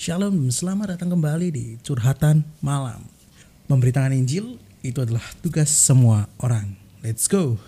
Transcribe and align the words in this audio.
Shalom, 0.00 0.48
selamat 0.48 0.96
datang 0.96 1.12
kembali 1.12 1.52
di 1.52 1.76
Curhatan 1.84 2.40
Malam. 2.64 3.04
Memberitakan 3.68 4.16
Injil 4.16 4.56
itu 4.80 4.96
adalah 4.96 5.20
tugas 5.44 5.68
semua 5.68 6.24
orang. 6.40 6.72
Let's 7.04 7.28
go. 7.28 7.60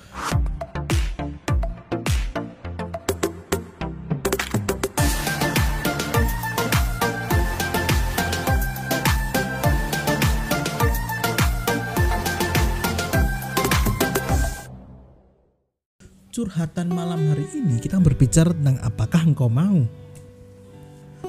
Curhatan 16.33 16.97
malam 16.97 17.29
hari 17.29 17.45
ini 17.53 17.77
kita 17.77 18.01
berbicara 18.01 18.57
tentang 18.57 18.81
apakah 18.81 19.21
engkau 19.21 19.53
mau 19.53 19.85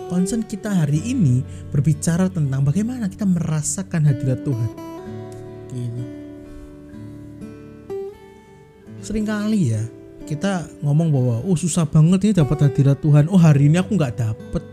concern 0.08 0.44
kita 0.44 0.72
hari 0.72 1.00
ini 1.04 1.44
berbicara 1.72 2.28
tentang 2.32 2.64
bagaimana 2.64 3.08
kita 3.08 3.28
merasakan 3.28 4.08
hadirat 4.08 4.42
Tuhan. 4.44 4.72
Gitu. 5.74 6.04
Seringkali 9.04 9.62
ya 9.76 9.84
kita 10.24 10.64
ngomong 10.80 11.12
bahwa 11.12 11.36
oh 11.44 11.58
susah 11.60 11.84
banget 11.84 12.32
ini 12.32 12.34
dapat 12.34 12.72
hadirat 12.72 12.98
Tuhan. 13.04 13.28
Oh 13.28 13.40
hari 13.40 13.68
ini 13.68 13.78
aku 13.80 14.00
nggak 14.00 14.16
dapet. 14.16 14.64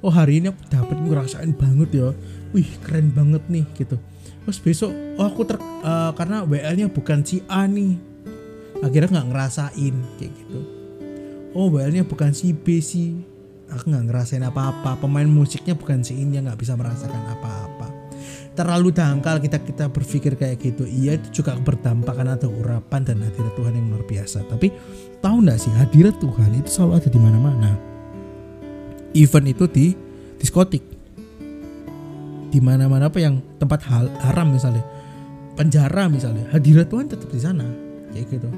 Oh 0.00 0.12
hari 0.12 0.40
ini 0.40 0.48
aku 0.48 0.60
dapat 0.72 0.96
ngerasain 0.96 1.52
banget 1.52 1.90
ya. 1.92 2.08
Wih 2.56 2.68
keren 2.80 3.12
banget 3.12 3.44
nih 3.52 3.68
gitu. 3.76 4.00
Terus 4.46 4.58
besok 4.62 4.92
oh 5.20 5.26
aku 5.28 5.44
ter 5.44 5.60
uh, 5.60 6.12
karena 6.16 6.46
WL-nya 6.48 6.88
bukan 6.88 7.20
si 7.26 7.44
A 7.50 7.68
nih. 7.68 8.00
Akhirnya 8.80 9.20
nggak 9.20 9.28
ngerasain 9.32 9.94
kayak 10.16 10.32
gitu. 10.32 10.60
Oh 11.52 11.68
WL-nya 11.68 12.08
bukan 12.08 12.32
si 12.32 12.56
B 12.56 12.80
sih 12.80 13.35
aku 13.70 13.90
nggak 13.90 14.04
ngerasain 14.10 14.44
apa-apa. 14.46 14.98
Pemain 15.00 15.26
musiknya 15.26 15.74
bukan 15.74 16.02
si 16.02 16.18
ini 16.18 16.38
nggak 16.38 16.58
bisa 16.58 16.78
merasakan 16.78 17.22
apa-apa. 17.38 17.88
Terlalu 18.56 18.88
dangkal 18.88 19.36
kita 19.42 19.60
kita 19.60 19.84
berpikir 19.92 20.38
kayak 20.38 20.56
gitu. 20.62 20.88
Iya 20.88 21.20
itu 21.20 21.42
juga 21.42 21.58
berdampak 21.60 22.16
karena 22.16 22.40
ada 22.40 22.48
urapan 22.48 23.04
dan 23.04 23.20
hadirat 23.20 23.52
Tuhan 23.52 23.72
yang 23.76 23.86
luar 23.92 24.04
biasa. 24.08 24.48
Tapi 24.48 24.72
tahu 25.20 25.36
nggak 25.44 25.58
sih 25.60 25.72
hadirat 25.76 26.16
Tuhan 26.16 26.50
itu 26.56 26.68
selalu 26.72 26.92
ada 26.96 27.08
di 27.12 27.20
mana-mana. 27.20 27.70
Event 29.12 29.46
itu 29.50 29.64
di 29.68 29.86
diskotik. 30.40 30.82
Di 32.48 32.58
mana-mana 32.62 33.12
apa 33.12 33.20
yang 33.20 33.42
tempat 33.60 33.84
hal 33.92 34.08
haram 34.24 34.48
misalnya. 34.48 34.84
Penjara 35.56 36.08
misalnya. 36.08 36.48
Hadirat 36.52 36.88
Tuhan 36.88 37.12
tetap 37.12 37.28
di 37.28 37.40
sana. 37.40 37.68
Kayak 38.12 38.40
gitu. 38.40 38.48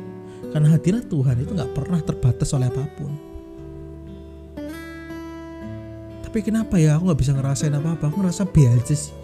Karena 0.55 0.71
hadirat 0.71 1.11
Tuhan 1.11 1.43
itu 1.43 1.51
nggak 1.51 1.75
pernah 1.75 1.99
terbatas 1.99 2.55
oleh 2.55 2.71
apa 2.71 2.87
pun 2.95 3.28
tapi 6.29 6.45
kenapa 6.45 6.77
ya? 6.77 7.01
Aku 7.01 7.09
nggak 7.09 7.25
bisa 7.25 7.33
ngerasain 7.33 7.73
apa-apa. 7.73 8.13
Aku 8.13 8.21
ngerasa 8.21 8.45
B 8.45 8.69
aja 8.69 8.93
sih. 8.93 9.17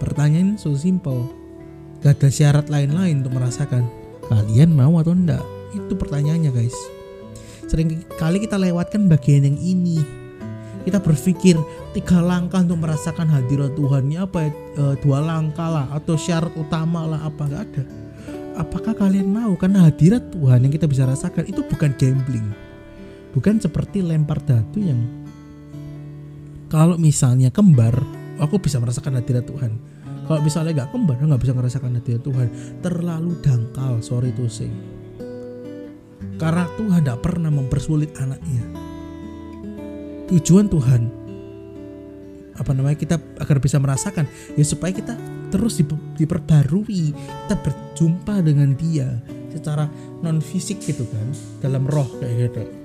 Pertanyaan 0.00 0.56
so 0.56 0.72
simple. 0.72 1.28
Gak 2.00 2.16
ada 2.16 2.32
syarat 2.32 2.72
lain-lain 2.72 3.20
untuk 3.20 3.36
merasakan. 3.36 3.84
Kalian 4.32 4.72
mau 4.72 4.96
atau 4.96 5.12
enggak 5.12 5.44
itu 5.76 5.92
pertanyaannya 5.92 6.56
guys. 6.56 6.72
Sering 7.68 8.00
kali 8.16 8.40
kita 8.40 8.56
lewatkan 8.56 9.12
bagian 9.12 9.44
yang 9.44 9.60
ini. 9.60 10.00
Kita 10.88 11.04
berpikir 11.04 11.60
tiga 11.92 12.24
langkah 12.24 12.64
untuk 12.64 12.80
merasakan 12.80 13.28
hadirat 13.28 13.76
Tuhan 13.76 14.08
ini 14.08 14.16
apa 14.24 14.48
ya? 14.48 14.50
E, 14.56 14.82
dua 15.04 15.20
langkah 15.20 15.68
lah 15.68 15.86
atau 15.92 16.16
syarat 16.16 16.56
utama 16.56 17.04
lah 17.04 17.28
apa? 17.28 17.44
Nggak 17.44 17.62
ada. 17.68 17.82
Apakah 18.56 18.96
kalian 18.96 19.28
mau? 19.28 19.52
Karena 19.60 19.84
hadirat 19.84 20.32
Tuhan 20.32 20.64
yang 20.64 20.72
kita 20.72 20.88
bisa 20.88 21.04
rasakan 21.04 21.44
itu 21.44 21.60
bukan 21.60 21.92
gambling 22.00 22.69
bukan 23.34 23.62
seperti 23.62 24.02
lempar 24.02 24.42
dadu 24.42 24.78
yang 24.82 25.00
kalau 26.70 26.94
misalnya 26.94 27.50
kembar 27.50 27.98
aku 28.38 28.62
bisa 28.62 28.78
merasakan 28.78 29.18
hadirat 29.18 29.44
Tuhan. 29.44 29.74
Kalau 30.30 30.40
misalnya 30.46 30.86
gak 30.86 30.94
kembar 30.94 31.18
nggak 31.18 31.42
bisa 31.42 31.54
merasakan 31.54 31.98
hadirat 31.98 32.22
Tuhan. 32.22 32.48
Terlalu 32.78 33.34
dangkal 33.42 33.98
sorry 33.98 34.30
to 34.30 34.46
say. 34.46 34.70
Karena 36.38 36.70
Tuhan 36.78 37.02
tidak 37.02 37.20
pernah 37.20 37.50
mempersulit 37.50 38.14
anaknya. 38.16 38.62
Tujuan 40.30 40.70
Tuhan 40.70 41.02
apa 42.54 42.76
namanya 42.76 42.94
kita 43.00 43.16
agar 43.40 43.56
bisa 43.56 43.80
merasakan 43.80 44.28
ya 44.52 44.62
supaya 44.68 44.92
kita 44.92 45.16
terus 45.48 45.80
diperbarui 46.20 47.16
kita 47.16 47.56
berjumpa 47.56 48.44
dengan 48.44 48.76
dia 48.76 49.08
secara 49.48 49.88
non 50.20 50.44
fisik 50.44 50.84
gitu 50.84 51.08
kan 51.08 51.24
dalam 51.64 51.88
roh 51.88 52.06
kayak 52.20 52.52
gitu 52.52 52.79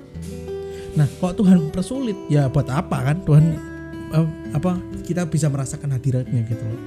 Nah, 0.96 1.04
kok 1.20 1.36
Tuhan 1.36 1.68
persulit, 1.68 2.16
ya 2.32 2.48
buat 2.48 2.66
apa 2.72 3.12
kan 3.12 3.20
Tuhan 3.28 3.44
uh, 4.16 4.28
apa 4.56 4.80
kita 5.04 5.28
bisa 5.28 5.52
merasakan 5.52 5.92
hadiratnya 5.92 6.40
gitu 6.48 6.64
loh. 6.64 6.80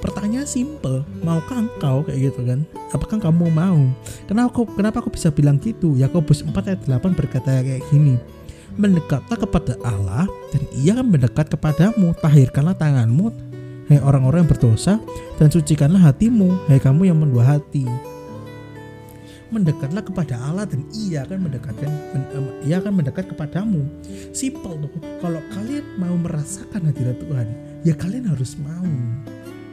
Pertanyaan 0.00 0.48
simple, 0.48 1.04
maukah 1.20 1.60
engkau 1.60 2.00
kayak 2.08 2.32
gitu 2.32 2.40
kan? 2.48 2.64
Apakah 2.96 3.20
kamu 3.20 3.52
mau? 3.52 3.84
Kenapa 4.24 4.48
aku 4.48 4.62
kenapa 4.72 4.96
aku 5.04 5.12
bisa 5.12 5.28
bilang 5.28 5.60
gitu? 5.60 5.92
Yakobus 5.92 6.40
4 6.40 6.56
ayat 6.56 6.80
8 6.88 7.12
berkata 7.12 7.60
kayak 7.60 7.84
gini. 7.92 8.16
Mendekatlah 8.80 9.36
kepada 9.36 9.76
Allah 9.84 10.24
dan 10.56 10.62
ia 10.72 10.96
akan 10.96 11.12
mendekat 11.12 11.52
kepadamu. 11.52 12.16
Tahirkanlah 12.16 12.80
tanganmu, 12.80 13.28
hai 13.92 14.00
orang-orang 14.00 14.48
yang 14.48 14.50
berdosa, 14.56 14.96
dan 15.36 15.52
sucikanlah 15.52 16.00
hatimu, 16.00 16.48
hai 16.72 16.80
kamu 16.80 17.12
yang 17.12 17.20
mendua 17.20 17.44
hati 17.44 17.84
mendekatlah 19.50 20.02
kepada 20.02 20.34
Allah 20.38 20.64
dan 20.64 20.86
ia 20.94 21.26
akan 21.26 21.50
mendekatkan 21.50 21.90
ia 22.62 22.78
akan 22.78 22.92
mendekat 23.02 23.26
kepadamu. 23.30 23.82
Simple 24.30 24.78
tuh 24.86 24.90
kalau 25.18 25.42
kalian 25.52 25.84
mau 25.98 26.14
merasakan 26.14 26.90
hadirat 26.90 27.18
Tuhan 27.18 27.46
ya 27.82 27.94
kalian 27.98 28.30
harus 28.30 28.54
mau. 28.58 28.86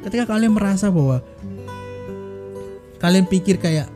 Ketika 0.04 0.26
kalian 0.30 0.54
merasa 0.58 0.90
bahwa 0.90 1.22
kalian 2.98 3.30
pikir 3.30 3.62
kayak 3.62 3.90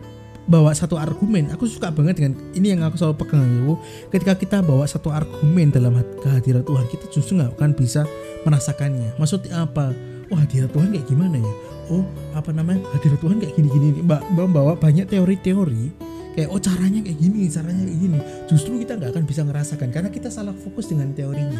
bawa 0.50 0.74
satu 0.74 0.97
argumen 0.97 1.47
aku 1.53 1.69
suka 1.69 1.94
banget 1.94 2.18
dengan 2.18 2.34
ini 2.58 2.74
yang 2.74 2.81
aku 2.84 2.98
selalu 2.98 3.24
pegang 3.24 3.46
itu 3.46 3.74
ketika 4.09 4.34
kita 4.36 4.58
bawa 4.59 4.84
satu 4.90 5.13
argumen 5.13 5.69
dalam 5.69 5.96
kehadiran 6.19 6.66
Tuhan 6.66 6.86
kita 6.90 7.06
justru 7.13 7.38
nggak 7.40 7.58
akan 7.58 7.72
bisa 7.74 8.06
merasakannya. 8.46 9.18
Maksudnya 9.18 9.66
apa? 9.66 9.94
Wah 10.31 10.40
hadirat 10.46 10.72
Tuhan 10.72 10.96
kayak 10.96 11.08
gimana 11.12 11.38
ya 11.38 11.53
oh 11.91 12.07
apa 12.31 12.56
namanya 12.56 12.88
hadirat 12.96 13.19
Tuhan 13.19 13.38
kayak 13.44 13.53
gini-gini 13.59 14.00
mbak 14.00 14.24
mbak 14.31 14.47
bawa 14.47 14.74
banyak 14.79 15.12
teori-teori 15.12 16.12
kayak 16.31 16.47
oh 16.47 16.59
caranya 16.63 17.03
kayak 17.03 17.19
gini 17.19 17.52
caranya 17.52 17.84
kayak 17.84 18.00
gini. 18.00 18.19
Justru 18.47 18.79
kita 18.79 18.96
nggak 18.96 19.12
akan 19.12 19.24
bisa 19.28 19.41
ngerasakan 19.44 19.88
karena 19.91 20.09
kita 20.09 20.31
salah 20.31 20.56
fokus 20.56 20.88
dengan 20.88 21.12
teorinya. 21.12 21.59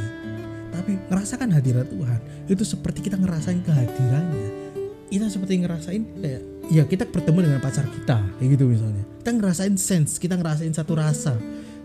Tapi 0.72 0.96
ngerasakan 1.12 1.52
hadirat 1.52 1.91
Tuhan 1.91 2.20
itu 2.47 2.64
seperti 2.64 3.03
kita 3.03 3.20
ngerasain 3.20 3.59
kehadirannya. 3.62 4.50
Kita 5.12 5.28
seperti 5.28 5.68
ngerasain 5.68 6.03
kayak 6.24 6.41
ya 6.72 6.84
kita 6.88 7.03
bertemu 7.03 7.52
dengan 7.52 7.59
pacar 7.59 7.84
kita 7.84 8.24
kayak 8.40 8.50
gitu 8.56 8.64
misalnya. 8.72 9.03
Kita 9.20 9.31
ngerasain 9.36 9.75
sense 9.75 10.16
kita 10.16 10.40
ngerasain 10.40 10.72
satu 10.72 10.96
rasa 10.96 11.36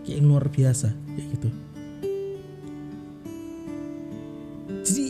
kayak 0.07 0.23
yang 0.23 0.27
luar 0.31 0.47
biasa 0.47 0.87
kayak 0.95 1.27
gitu. 1.35 1.49
Jadi 4.87 5.05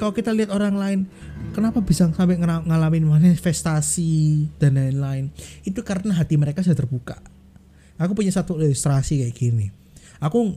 kalau 0.00 0.16
kita 0.16 0.32
lihat 0.32 0.48
orang 0.48 0.74
lain 0.80 1.00
kenapa 1.52 1.84
bisa 1.84 2.08
sampai 2.10 2.40
ngalamin 2.40 3.06
manifestasi 3.06 4.48
dan 4.58 4.80
lain-lain? 4.80 5.30
Itu 5.62 5.84
karena 5.86 6.16
hati 6.16 6.40
mereka 6.40 6.64
sudah 6.64 6.74
terbuka. 6.74 7.20
Aku 8.00 8.16
punya 8.16 8.32
satu 8.34 8.58
ilustrasi 8.58 9.22
kayak 9.22 9.36
gini. 9.36 9.66
Aku 10.18 10.56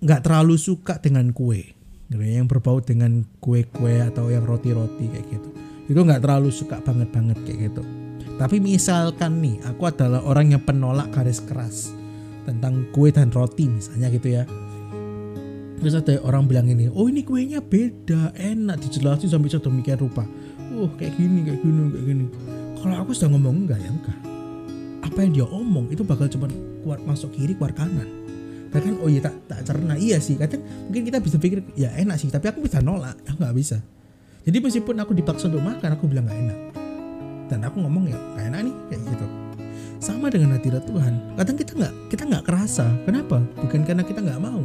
nggak 0.00 0.24
terlalu 0.24 0.56
suka 0.56 1.02
dengan 1.02 1.34
kue. 1.34 1.74
Gitu 2.08 2.22
ya, 2.22 2.40
yang 2.40 2.48
berbau 2.48 2.80
dengan 2.80 3.24
kue-kue 3.40 4.00
atau 4.00 4.32
yang 4.32 4.46
roti-roti 4.46 5.10
kayak 5.10 5.26
gitu. 5.28 5.48
Itu 5.90 6.00
nggak 6.00 6.22
terlalu 6.24 6.48
suka 6.48 6.80
banget-banget 6.80 7.36
kayak 7.44 7.58
gitu. 7.72 7.82
Tapi 8.40 8.56
misalkan 8.58 9.44
nih 9.44 9.60
aku 9.68 9.86
adalah 9.86 10.24
orang 10.24 10.56
yang 10.56 10.62
penolak 10.64 11.12
garis 11.12 11.44
keras 11.44 11.92
tentang 12.42 12.90
kue 12.90 13.14
dan 13.14 13.30
roti 13.30 13.70
misalnya 13.70 14.10
gitu 14.10 14.34
ya 14.34 14.42
terus 15.82 15.98
ada 15.98 16.14
orang 16.22 16.46
bilang 16.46 16.70
ini 16.70 16.86
oh 16.86 17.10
ini 17.10 17.26
kuenya 17.26 17.58
beda 17.58 18.30
enak 18.38 18.78
dijelasin 18.78 19.26
sampai 19.26 19.50
sedemikian 19.50 19.98
rupa. 19.98 20.22
Oh 20.78 20.86
kayak 20.94 21.18
gini 21.18 21.42
kayak 21.42 21.58
gini 21.58 21.80
kayak 21.90 22.04
gini. 22.06 22.24
Kalau 22.78 22.96
aku 23.02 23.10
sudah 23.10 23.34
ngomong 23.34 23.66
enggak 23.66 23.82
ya 23.82 23.90
enggak. 23.90 24.18
Apa 25.02 25.18
yang 25.26 25.32
dia 25.34 25.46
omong 25.50 25.90
itu 25.90 26.06
bakal 26.06 26.30
cuma 26.30 26.46
keluar 26.86 27.02
masuk 27.02 27.34
kiri 27.34 27.58
keluar 27.58 27.74
kanan. 27.74 28.06
Bahkan 28.70 29.02
oh 29.02 29.10
iya 29.10 29.26
tak 29.26 29.34
tak 29.50 29.66
cerna. 29.66 29.98
Iya 29.98 30.22
sih 30.22 30.38
kadang 30.38 30.62
mungkin 30.86 31.02
kita 31.02 31.18
bisa 31.18 31.36
pikir 31.42 31.66
ya 31.74 31.90
enak 31.98 32.14
sih 32.14 32.30
tapi 32.30 32.46
aku 32.46 32.62
bisa 32.62 32.78
nolak. 32.78 33.18
Aku 33.26 33.42
nggak 33.42 33.56
bisa. 33.58 33.82
Jadi 34.46 34.62
meskipun 34.62 34.94
aku 35.02 35.18
dipaksa 35.18 35.50
untuk 35.50 35.66
makan 35.66 35.98
aku 35.98 36.06
bilang 36.06 36.30
nggak 36.30 36.38
enak. 36.46 36.58
Dan 37.50 37.58
aku 37.66 37.82
ngomong 37.82 38.06
ya 38.06 38.16
nggak 38.38 38.44
enak 38.54 38.60
nih 38.70 38.74
kayak 38.86 39.02
gitu 39.10 39.41
sama 40.02 40.26
dengan 40.34 40.58
hadirat 40.58 40.82
Tuhan. 40.82 41.38
Kadang 41.38 41.54
kita 41.54 41.72
nggak 41.78 41.94
kita 42.10 42.22
nggak 42.26 42.44
kerasa. 42.50 42.90
Kenapa? 43.06 43.38
Bukan 43.62 43.86
karena 43.86 44.02
kita 44.02 44.18
nggak 44.18 44.42
mau. 44.42 44.58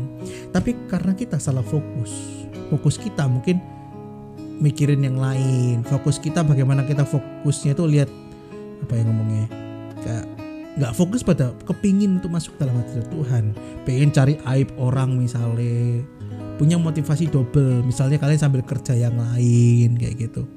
Tapi 0.50 0.74
karena 0.90 1.14
kita 1.14 1.38
salah 1.38 1.62
fokus. 1.62 2.42
Fokus 2.74 2.98
kita 2.98 3.30
mungkin 3.30 3.62
mikirin 4.58 5.06
yang 5.06 5.22
lain. 5.22 5.86
Fokus 5.86 6.18
kita 6.18 6.42
bagaimana 6.42 6.82
kita 6.90 7.06
fokusnya 7.06 7.78
itu 7.78 7.86
lihat 7.86 8.10
apa 8.82 8.94
yang 8.98 9.14
ngomongnya? 9.14 9.46
Kayak 10.02 10.26
nggak 10.82 10.94
fokus 10.98 11.22
pada 11.22 11.54
kepingin 11.70 12.18
untuk 12.18 12.34
masuk 12.34 12.58
dalam 12.58 12.74
hadirat 12.82 13.06
Tuhan. 13.14 13.44
Pengen 13.86 14.10
cari 14.10 14.42
aib 14.58 14.74
orang 14.82 15.14
misalnya. 15.22 16.02
Punya 16.58 16.82
motivasi 16.82 17.30
double. 17.30 17.86
Misalnya 17.86 18.18
kalian 18.18 18.42
sambil 18.42 18.66
kerja 18.66 18.98
yang 18.98 19.14
lain 19.14 20.02
kayak 20.02 20.18
gitu 20.18 20.50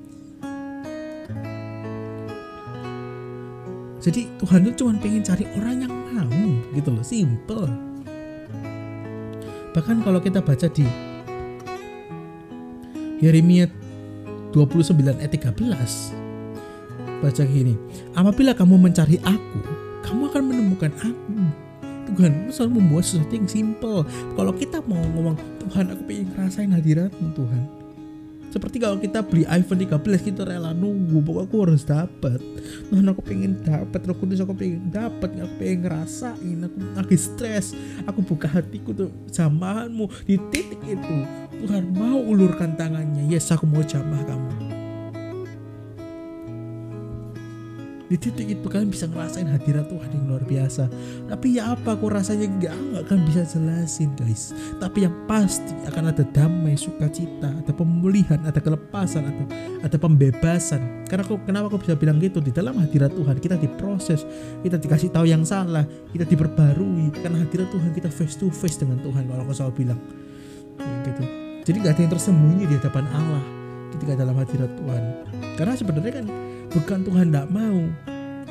jadi 4.00 4.24
Tuhan 4.40 4.64
tuh 4.72 4.74
cuma 4.80 4.96
pengen 4.96 5.20
cari 5.20 5.44
orang 5.60 5.84
yang 5.84 5.92
mau 5.92 6.32
gitu 6.72 6.88
loh. 6.88 7.04
Simple. 7.04 7.68
Bahkan 9.76 10.02
kalau 10.02 10.18
kita 10.24 10.40
baca 10.40 10.66
di 10.72 10.88
Yeremia 13.20 13.68
29 14.56 15.20
ayat 15.20 15.32
13 15.36 15.60
baca 17.20 17.42
gini 17.44 17.76
apabila 18.16 18.56
kamu 18.56 18.80
mencari 18.80 19.20
aku 19.20 19.60
kamu 20.00 20.32
akan 20.32 20.42
menemukan 20.48 20.92
aku. 21.04 21.36
Tuhan 22.10 22.50
selalu 22.50 22.82
membuat 22.82 23.06
sesuatu 23.06 23.38
yang 23.38 23.46
simple. 23.46 24.02
Kalau 24.34 24.50
kita 24.56 24.82
mau 24.82 24.98
ngomong 24.98 25.36
Tuhan 25.62 25.94
aku 25.94 26.02
pengen 26.08 26.26
ngerasain 26.34 26.72
hadiratmu 26.74 27.30
Tuhan 27.36 27.79
seperti 28.50 28.82
kalau 28.82 28.98
kita 28.98 29.22
beli 29.22 29.46
iPhone 29.46 29.78
13 29.78 30.26
kita 30.26 30.42
rela 30.42 30.74
nunggu 30.74 31.22
pokoknya 31.22 31.46
aku 31.46 31.56
harus 31.62 31.82
dapat. 31.86 32.40
Tuhan 32.90 33.06
aku 33.06 33.22
pengen 33.22 33.62
dapat 33.62 34.00
Roh 34.10 34.16
Kudus 34.18 34.42
aku 34.42 34.54
pengen 34.58 34.90
dapat 34.90 35.30
aku 35.38 35.54
pengen 35.62 35.78
ngerasain 35.86 36.58
aku 36.66 36.78
lagi 36.98 37.16
stres. 37.18 37.72
Aku 38.10 38.26
buka 38.26 38.50
hatiku 38.50 38.90
tuh 38.90 39.10
jamahanmu 39.30 40.10
di 40.26 40.36
titik 40.50 40.82
itu 40.82 41.16
Tuhan 41.62 41.94
mau 41.94 42.18
ulurkan 42.18 42.74
tangannya. 42.74 43.30
Yes 43.30 43.54
aku 43.54 43.70
mau 43.70 43.86
jamah 43.86 44.22
kamu 44.26 44.69
di 48.10 48.18
titik 48.18 48.58
itu 48.58 48.66
kalian 48.66 48.90
bisa 48.90 49.06
ngerasain 49.06 49.46
hadirat 49.46 49.86
Tuhan 49.86 50.10
yang 50.10 50.24
luar 50.26 50.42
biasa. 50.42 50.90
Tapi 51.30 51.62
ya 51.62 51.78
apa 51.78 51.94
aku 51.94 52.10
rasanya 52.10 52.50
gak 52.58 52.74
nggak 52.74 53.02
akan 53.06 53.18
bisa 53.22 53.46
jelasin 53.46 54.10
guys. 54.18 54.50
Tapi 54.82 55.06
yang 55.06 55.14
pasti 55.30 55.70
akan 55.86 56.10
ada 56.10 56.26
damai 56.34 56.74
sukacita 56.74 57.54
ada 57.54 57.70
pemulihan 57.70 58.42
ada 58.42 58.58
kelepasan 58.58 59.30
atau 59.30 59.46
ada 59.86 59.94
pembebasan. 59.94 61.06
Karena 61.06 61.22
aku 61.22 61.38
kenapa 61.46 61.70
aku 61.70 61.86
bisa 61.86 61.94
bilang 61.94 62.18
gitu? 62.18 62.42
Di 62.42 62.50
dalam 62.50 62.82
hadirat 62.82 63.14
Tuhan 63.14 63.38
kita 63.38 63.54
diproses 63.54 64.26
kita 64.66 64.82
dikasih 64.82 65.14
tahu 65.14 65.30
yang 65.30 65.46
salah 65.46 65.86
kita 66.10 66.26
diperbarui. 66.26 67.14
Karena 67.14 67.46
hadirat 67.46 67.70
Tuhan 67.70 67.94
kita 67.94 68.10
face 68.10 68.34
to 68.34 68.50
face 68.50 68.74
dengan 68.74 68.98
Tuhan 69.06 69.30
kalau 69.30 69.46
aku 69.46 69.54
selalu 69.54 69.86
bilang. 69.86 70.00
Gitu. 71.06 71.22
Jadi 71.62 71.76
gak 71.86 71.94
ada 71.94 72.02
yang 72.02 72.12
tersembunyi 72.18 72.64
di 72.66 72.74
hadapan 72.74 73.06
Allah 73.14 73.59
ketika 73.96 74.12
dalam 74.18 74.34
hadirat 74.38 74.70
Tuhan. 74.76 75.02
Karena 75.58 75.74
sebenarnya 75.76 76.12
kan 76.22 76.26
bukan 76.70 76.98
Tuhan 77.06 77.24
tidak 77.30 77.48
mau 77.50 77.80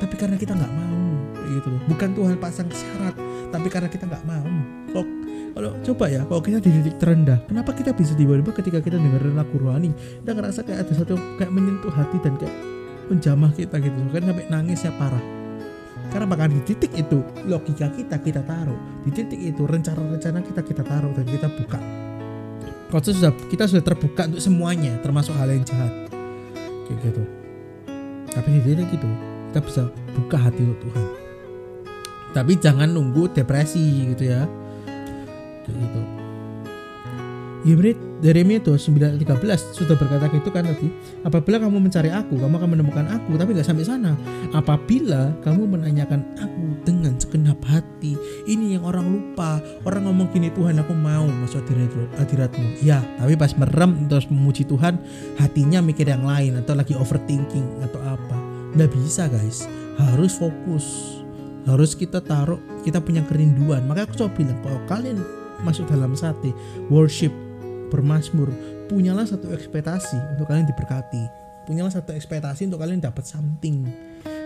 tapi 0.00 0.14
karena 0.16 0.36
kita 0.40 0.56
nggak 0.56 0.72
mau 0.72 1.00
gitu 1.44 1.68
loh. 1.68 1.80
Bukan 1.90 2.08
Tuhan 2.16 2.36
pasang 2.40 2.68
syarat 2.72 3.14
tapi 3.52 3.68
karena 3.68 3.88
kita 3.92 4.08
nggak 4.08 4.24
mau. 4.24 4.46
Kok 4.90 5.06
kalau 5.50 5.70
coba 5.82 6.04
ya 6.08 6.22
kalau 6.24 6.40
kita 6.40 6.58
di 6.62 6.70
titik 6.70 6.96
terendah 7.02 7.38
kenapa 7.50 7.74
kita 7.74 7.90
bisa 7.90 8.14
tiba-tiba 8.14 8.54
ketika 8.54 8.78
kita 8.78 8.96
dengerin 9.02 9.34
lagu 9.34 9.58
rohani 9.58 9.90
kita 10.22 10.30
ngerasa 10.38 10.62
kayak 10.62 10.86
ada 10.86 10.92
satu 10.94 11.18
kayak 11.36 11.50
menyentuh 11.50 11.90
hati 11.90 12.22
dan 12.22 12.38
kayak 12.38 12.54
menjamah 13.10 13.50
kita 13.58 13.76
gitu 13.82 13.96
kan 14.14 14.22
sampai 14.22 14.46
nangisnya 14.48 14.92
parah. 14.94 15.24
Karena 16.10 16.26
bahkan 16.26 16.50
di 16.50 16.62
titik 16.66 16.90
itu 16.98 17.22
logika 17.46 17.86
kita 17.94 18.18
kita 18.18 18.42
taruh. 18.42 18.78
Di 19.06 19.10
titik 19.14 19.38
itu 19.38 19.62
rencana-rencana 19.62 20.42
kita 20.42 20.62
kita 20.66 20.82
taruh 20.82 21.14
dan 21.14 21.26
kita 21.26 21.46
buka 21.46 21.99
proses 22.90 23.16
sudah 23.22 23.32
kita 23.48 23.70
sudah 23.70 23.80
terbuka 23.86 24.26
untuk 24.26 24.42
semuanya 24.42 24.98
termasuk 25.00 25.32
hal 25.38 25.48
yang 25.48 25.62
jahat. 25.62 26.10
Kayak 26.90 26.98
gitu. 27.06 27.22
Tapi 28.30 28.48
di 28.58 28.60
titik 28.66 28.90
itu 28.90 29.10
kita 29.50 29.60
bisa 29.62 29.82
buka 30.18 30.36
hati 30.36 30.60
untuk 30.66 30.90
Tuhan. 30.90 31.06
Tapi 32.34 32.52
jangan 32.58 32.90
nunggu 32.90 33.30
depresi 33.30 34.10
gitu 34.10 34.34
ya. 34.34 34.44
Kayak 35.66 35.76
gitu. 35.78 36.00
Yeremia 37.70 38.09
Yeremia 38.20 38.60
itu 38.60 38.76
913 38.76 39.24
sudah 39.72 39.96
berkata 39.96 40.28
gitu 40.28 40.52
kan 40.52 40.68
tadi 40.68 40.92
apabila 41.24 41.56
kamu 41.56 41.88
mencari 41.88 42.12
aku 42.12 42.36
kamu 42.36 42.60
akan 42.60 42.70
menemukan 42.76 43.06
aku 43.08 43.40
tapi 43.40 43.56
nggak 43.56 43.64
sampai 43.64 43.84
sana. 43.88 44.12
Apabila 44.52 45.32
kamu 45.40 45.64
menanyakan 45.64 46.20
aku 46.36 46.84
dengan 46.84 47.16
segenap 47.16 47.56
hati 47.64 48.20
ini 48.44 48.76
yang 48.76 48.84
orang 48.84 49.08
lupa. 49.08 49.64
Orang 49.88 50.04
ngomong 50.04 50.28
gini 50.36 50.52
Tuhan 50.52 50.76
aku 50.76 50.92
mau 50.92 51.24
masuk 51.24 51.64
hadiratmu. 52.20 52.84
Ya 52.84 53.00
tapi 53.16 53.40
pas 53.40 53.56
merem 53.56 54.04
terus 54.04 54.28
memuji 54.28 54.68
Tuhan 54.68 55.00
hatinya 55.40 55.80
mikir 55.80 56.04
yang 56.04 56.28
lain 56.28 56.60
atau 56.60 56.76
lagi 56.76 56.92
overthinking 56.92 57.80
atau 57.88 58.04
apa. 58.04 58.36
Nggak 58.76 58.90
bisa 59.00 59.32
guys. 59.32 59.64
Harus 59.96 60.36
fokus. 60.36 61.16
Harus 61.64 61.96
kita 61.96 62.20
taruh 62.20 62.60
kita 62.84 63.00
punya 63.00 63.24
kerinduan. 63.24 63.88
Makanya 63.88 64.12
aku 64.12 64.16
coba 64.20 64.30
bilang 64.36 64.60
kalau 64.60 64.80
kalian 64.84 65.18
masuk 65.64 65.88
dalam 65.88 66.12
sate 66.16 66.52
worship 66.88 67.32
bermasmur 67.90 68.48
punyalah 68.90 69.26
satu 69.26 69.50
ekspektasi 69.54 70.18
untuk 70.34 70.50
kalian 70.50 70.66
diberkati. 70.66 71.22
Punyalah 71.68 71.94
satu 71.94 72.10
ekspektasi 72.10 72.66
untuk 72.66 72.82
kalian 72.82 72.98
dapat 72.98 73.22
something. 73.22 73.86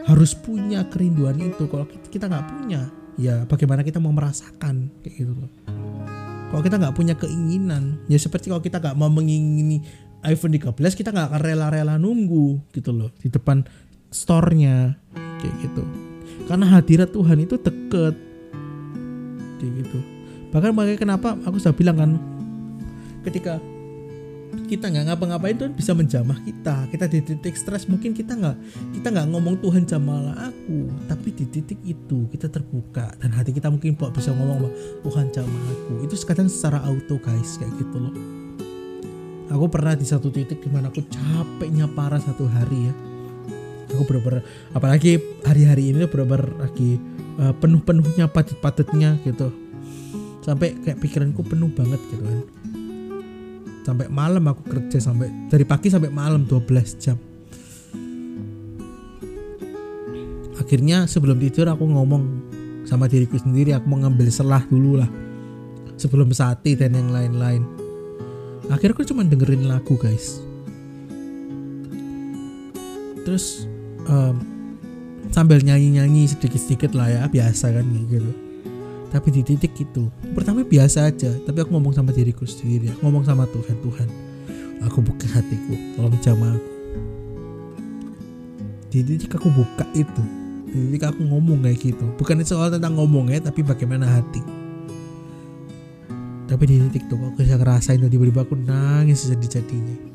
Harus 0.04 0.36
punya 0.36 0.84
kerinduan 0.92 1.40
itu. 1.40 1.64
Kalau 1.64 1.88
kita 2.12 2.28
nggak 2.28 2.44
punya 2.44 2.92
ya 3.16 3.48
bagaimana 3.48 3.80
kita 3.80 4.02
mau 4.02 4.12
merasakan? 4.12 4.92
Kayak 5.00 5.14
gitu 5.24 5.32
loh. 5.32 5.50
Kalau 6.52 6.62
kita 6.62 6.76
nggak 6.76 6.94
punya 6.94 7.14
keinginan 7.16 8.04
ya 8.06 8.20
seperti 8.20 8.52
kalau 8.52 8.60
kita 8.60 8.78
nggak 8.78 8.96
mau 9.00 9.08
mengingini 9.08 9.80
iPhone 10.24 10.52
13 10.56 10.76
kita 10.76 11.12
nggak 11.12 11.28
akan 11.32 11.40
rela-rela 11.40 11.94
nunggu 11.96 12.60
gitu 12.72 12.92
loh 12.92 13.08
di 13.16 13.32
depan 13.32 13.64
store-nya. 14.12 15.00
Kayak 15.40 15.54
gitu. 15.64 15.82
Karena 16.44 16.68
hadirat 16.68 17.08
Tuhan 17.08 17.40
itu 17.40 17.56
deket. 17.56 18.14
Kayak 19.60 19.72
gitu. 19.80 19.98
Bahkan 20.52 20.70
makanya 20.76 20.98
kenapa 21.00 21.34
aku 21.48 21.56
sudah 21.56 21.72
bilang 21.72 21.96
kan 21.96 22.10
ketika 23.24 23.58
kita 24.64 24.86
nggak 24.86 25.10
ngapa-ngapain 25.10 25.56
Tuhan 25.58 25.74
bisa 25.74 25.92
menjamah 25.92 26.38
kita. 26.46 26.86
Kita 26.88 27.04
di 27.10 27.18
titik 27.20 27.58
stres 27.58 27.90
mungkin 27.90 28.14
kita 28.14 28.38
nggak 28.38 28.56
kita 28.94 29.08
nggak 29.10 29.26
ngomong 29.34 29.58
Tuhan 29.58 29.82
jamalah 29.84 30.50
aku. 30.50 30.88
Tapi 31.10 31.28
di 31.34 31.44
titik 31.50 31.80
itu 31.82 32.30
kita 32.30 32.46
terbuka 32.46 33.10
dan 33.18 33.34
hati 33.34 33.50
kita 33.50 33.68
mungkin 33.68 33.98
bisa 33.98 34.30
ngomong 34.30 34.70
Tuhan 35.02 35.34
jamah 35.34 35.64
aku. 35.74 36.06
Itu 36.06 36.14
kadang 36.22 36.46
secara 36.46 36.80
auto 36.86 37.18
guys 37.18 37.58
kayak 37.58 37.74
gitu 37.82 37.96
loh. 37.98 38.14
Aku 39.52 39.66
pernah 39.68 39.94
di 39.94 40.06
satu 40.06 40.32
titik 40.32 40.62
di 40.64 40.70
mana 40.72 40.88
aku 40.88 41.04
capeknya 41.10 41.90
parah 41.90 42.22
satu 42.22 42.48
hari 42.48 42.90
ya. 42.90 42.94
Aku 43.94 44.02
bener-bener 44.08 44.42
apalagi 44.74 45.20
hari-hari 45.46 45.94
ini 45.94 46.08
bener-bener 46.10 46.50
lagi 46.58 46.98
uh, 47.38 47.54
penuh-penuhnya 47.54 48.26
padat-padatnya 48.32 49.22
gitu. 49.22 49.52
Sampai 50.42 50.76
kayak 50.76 51.00
pikiranku 51.00 51.40
penuh 51.40 51.72
banget 51.72 52.00
gitu 52.12 52.20
kan 52.20 52.73
sampai 53.84 54.08
malam 54.08 54.48
aku 54.48 54.64
kerja 54.64 54.96
sampai 54.96 55.28
dari 55.52 55.68
pagi 55.68 55.92
sampai 55.92 56.08
malam 56.08 56.48
12 56.48 56.64
jam. 56.96 57.20
Akhirnya 60.56 61.04
sebelum 61.04 61.36
tidur 61.36 61.68
aku 61.68 61.84
ngomong 61.84 62.24
sama 62.88 63.04
diriku 63.04 63.36
sendiri 63.36 63.76
aku 63.76 63.84
mau 63.84 64.00
ngambil 64.00 64.32
selah 64.32 64.64
dulu 64.64 65.04
lah. 65.04 65.10
Sebelum 66.00 66.32
sate 66.32 66.74
dan 66.74 66.96
yang 66.96 67.12
lain-lain. 67.12 67.62
Akhirnya 68.72 68.96
aku 68.96 69.04
cuma 69.04 69.22
dengerin 69.22 69.68
lagu 69.68 69.94
guys. 70.00 70.40
Terus 73.28 73.68
um, 74.08 74.40
sambil 75.30 75.60
nyanyi-nyanyi 75.60 76.32
sedikit-sedikit 76.32 76.96
lah 76.96 77.12
ya 77.12 77.22
biasa 77.28 77.72
kan 77.72 77.84
gitu 78.08 78.53
tapi 79.14 79.30
di 79.30 79.46
titik 79.46 79.78
itu 79.78 80.10
pertama 80.34 80.66
biasa 80.66 81.06
aja 81.06 81.30
tapi 81.46 81.62
aku 81.62 81.70
ngomong 81.70 81.94
sama 81.94 82.10
diriku 82.10 82.42
sendiri 82.42 82.90
aku 82.90 83.06
ngomong 83.06 83.22
sama 83.22 83.46
Tuhan 83.46 83.78
Tuhan 83.78 84.08
aku 84.82 84.98
buka 85.00 85.26
hatiku 85.30 85.74
tolong 85.96 86.18
jamah 86.20 86.52
aku. 86.52 86.70
Di 88.90 89.02
titik 89.02 89.34
aku 89.34 89.50
buka 89.50 89.86
itu 89.94 90.24
di 90.70 90.90
titik 90.90 91.14
aku 91.14 91.22
ngomong 91.22 91.62
kayak 91.62 91.78
gitu 91.78 92.04
bukan 92.18 92.42
soal 92.42 92.70
tentang 92.74 92.98
ngomong 92.98 93.30
ya 93.30 93.38
tapi 93.38 93.62
bagaimana 93.62 94.06
hati. 94.06 94.42
Tapi 96.44 96.64
di 96.68 96.76
titik 96.90 97.08
tuh 97.08 97.18
aku 97.18 97.40
bisa 97.42 97.56
ngerasain 97.56 98.02
tiba-tiba 98.02 98.42
aku 98.42 98.58
nangis 98.58 99.30
jadi-jadinya 99.30 100.12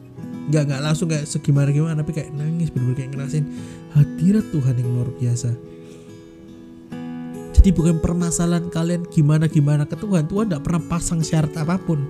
nggak 0.49 0.63
nggak 0.65 0.81
langsung 0.81 1.05
kayak 1.05 1.29
segimana 1.29 1.69
gimana 1.69 2.01
tapi 2.01 2.09
kayak 2.09 2.33
nangis 2.33 2.73
bener-bener 2.73 2.97
kayak 3.05 3.11
ngerasain 3.13 3.45
hadirat 3.93 4.45
Tuhan 4.49 4.81
yang 4.81 4.89
luar 4.97 5.09
biasa 5.21 5.53
jadi 7.59 7.75
bukan 7.75 7.99
permasalahan 7.99 8.71
kalian 8.71 9.03
gimana 9.11 9.51
gimana 9.51 9.83
ke 9.83 9.99
Tuhan. 9.99 10.31
Tuhan 10.31 10.47
tidak 10.47 10.63
pernah 10.63 10.79
pasang 10.87 11.19
syarat 11.19 11.51
apa 11.59 11.75
pun. 11.75 12.07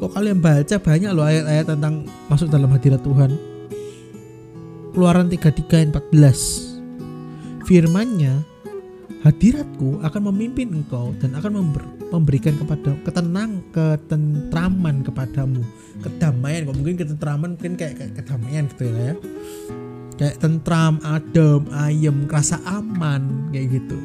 Kok 0.00 0.08
kalian 0.08 0.40
baca 0.40 0.76
banyak 0.80 1.12
loh 1.12 1.28
ayat-ayat 1.28 1.68
tentang 1.68 2.08
masuk 2.32 2.48
dalam 2.48 2.72
hadirat 2.72 3.04
Tuhan. 3.04 3.36
Keluaran 4.96 5.28
33 5.28 5.68
ayat 5.76 5.92
14. 5.92 7.68
Firmannya, 7.68 8.40
hadiratku 9.20 10.00
akan 10.00 10.22
memimpin 10.32 10.72
engkau 10.72 11.12
dan 11.20 11.36
akan 11.36 11.60
member, 11.60 11.84
memberikan 12.08 12.56
kepada 12.56 12.96
ketenang 13.04 13.60
ketentraman 13.76 15.04
kepadamu 15.04 15.60
kedamaian 16.00 16.62
kok 16.64 16.76
mungkin 16.78 16.96
ketentraman 16.96 17.50
mungkin 17.58 17.74
kayak, 17.74 17.94
kayak 17.98 18.12
kedamaian 18.22 18.64
gitu 18.70 18.84
ya 18.86 19.12
kayak 20.14 20.36
tentram 20.38 21.02
adem 21.02 21.66
ayem 21.74 22.30
rasa 22.30 22.62
aman 22.64 23.50
kayak 23.50 23.82
gitu 23.82 23.98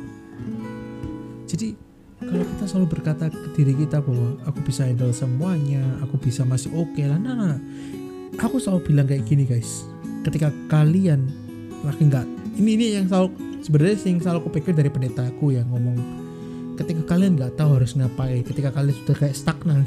jadi 1.52 1.76
kalau 2.22 2.46
kita 2.46 2.64
selalu 2.70 2.88
berkata 2.96 3.34
ke 3.34 3.48
diri 3.58 3.74
kita 3.76 3.98
bahwa 4.00 4.38
aku 4.46 4.62
bisa 4.64 4.86
handle 4.86 5.12
semuanya 5.12 5.82
aku 6.06 6.22
bisa 6.22 6.46
masih 6.46 6.70
oke 6.72 6.94
okay 6.94 7.10
lah. 7.10 7.18
Nah, 7.18 7.34
nah, 7.34 7.58
aku 8.38 8.62
selalu 8.62 8.94
bilang 8.94 9.10
kayak 9.10 9.26
gini 9.26 9.44
guys. 9.44 9.84
Ketika 10.22 10.54
kalian 10.70 11.28
lagi 11.82 12.04
nggak 12.06 12.26
ini 12.62 12.78
ini 12.78 12.86
yang 13.02 13.10
selalu 13.10 13.34
sebenarnya 13.66 13.98
yang 14.06 14.22
selalu 14.22 14.38
aku 14.46 14.50
pikir 14.62 14.74
dari 14.78 14.90
pendetaku 14.94 15.58
yang 15.58 15.66
ngomong 15.74 15.98
ketika 16.78 17.18
kalian 17.18 17.38
nggak 17.38 17.58
tahu 17.58 17.82
harus 17.82 17.94
ngapain 17.98 18.42
ketika 18.46 18.70
kalian 18.70 18.96
sudah 19.06 19.18
kayak 19.18 19.36
stagnan 19.38 19.82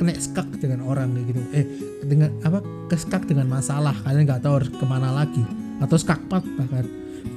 kena 0.00 0.16
skak 0.16 0.48
dengan 0.60 0.84
orang 0.84 1.12
kayak 1.12 1.26
gitu 1.32 1.40
eh 1.52 1.66
dengan 2.04 2.32
apa 2.44 2.64
keskak 2.88 3.24
dengan 3.28 3.48
masalah 3.48 3.92
kalian 4.04 4.24
nggak 4.24 4.44
tahu 4.44 4.60
harus 4.60 4.70
ke 4.72 4.84
mana 4.88 5.12
lagi 5.12 5.44
atau 5.80 5.96
skakpat 5.96 6.44
bahkan 6.56 6.84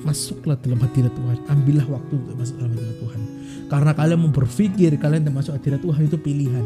masuklah 0.03 0.59
dalam 0.59 0.79
hadirat 0.81 1.13
Tuhan. 1.15 1.37
Ambillah 1.49 1.87
waktu 1.87 2.13
untuk 2.13 2.35
masuk 2.35 2.55
dalam 2.59 2.71
hadirat 2.75 2.97
Tuhan. 2.99 3.21
Karena 3.71 3.91
kalian 3.95 4.19
mau 4.21 4.31
berpikir 4.31 4.91
kalian 4.99 5.23
termasuk 5.25 5.53
hadirat 5.57 5.81
Tuhan 5.81 6.01
itu 6.05 6.17
pilihan. 6.19 6.65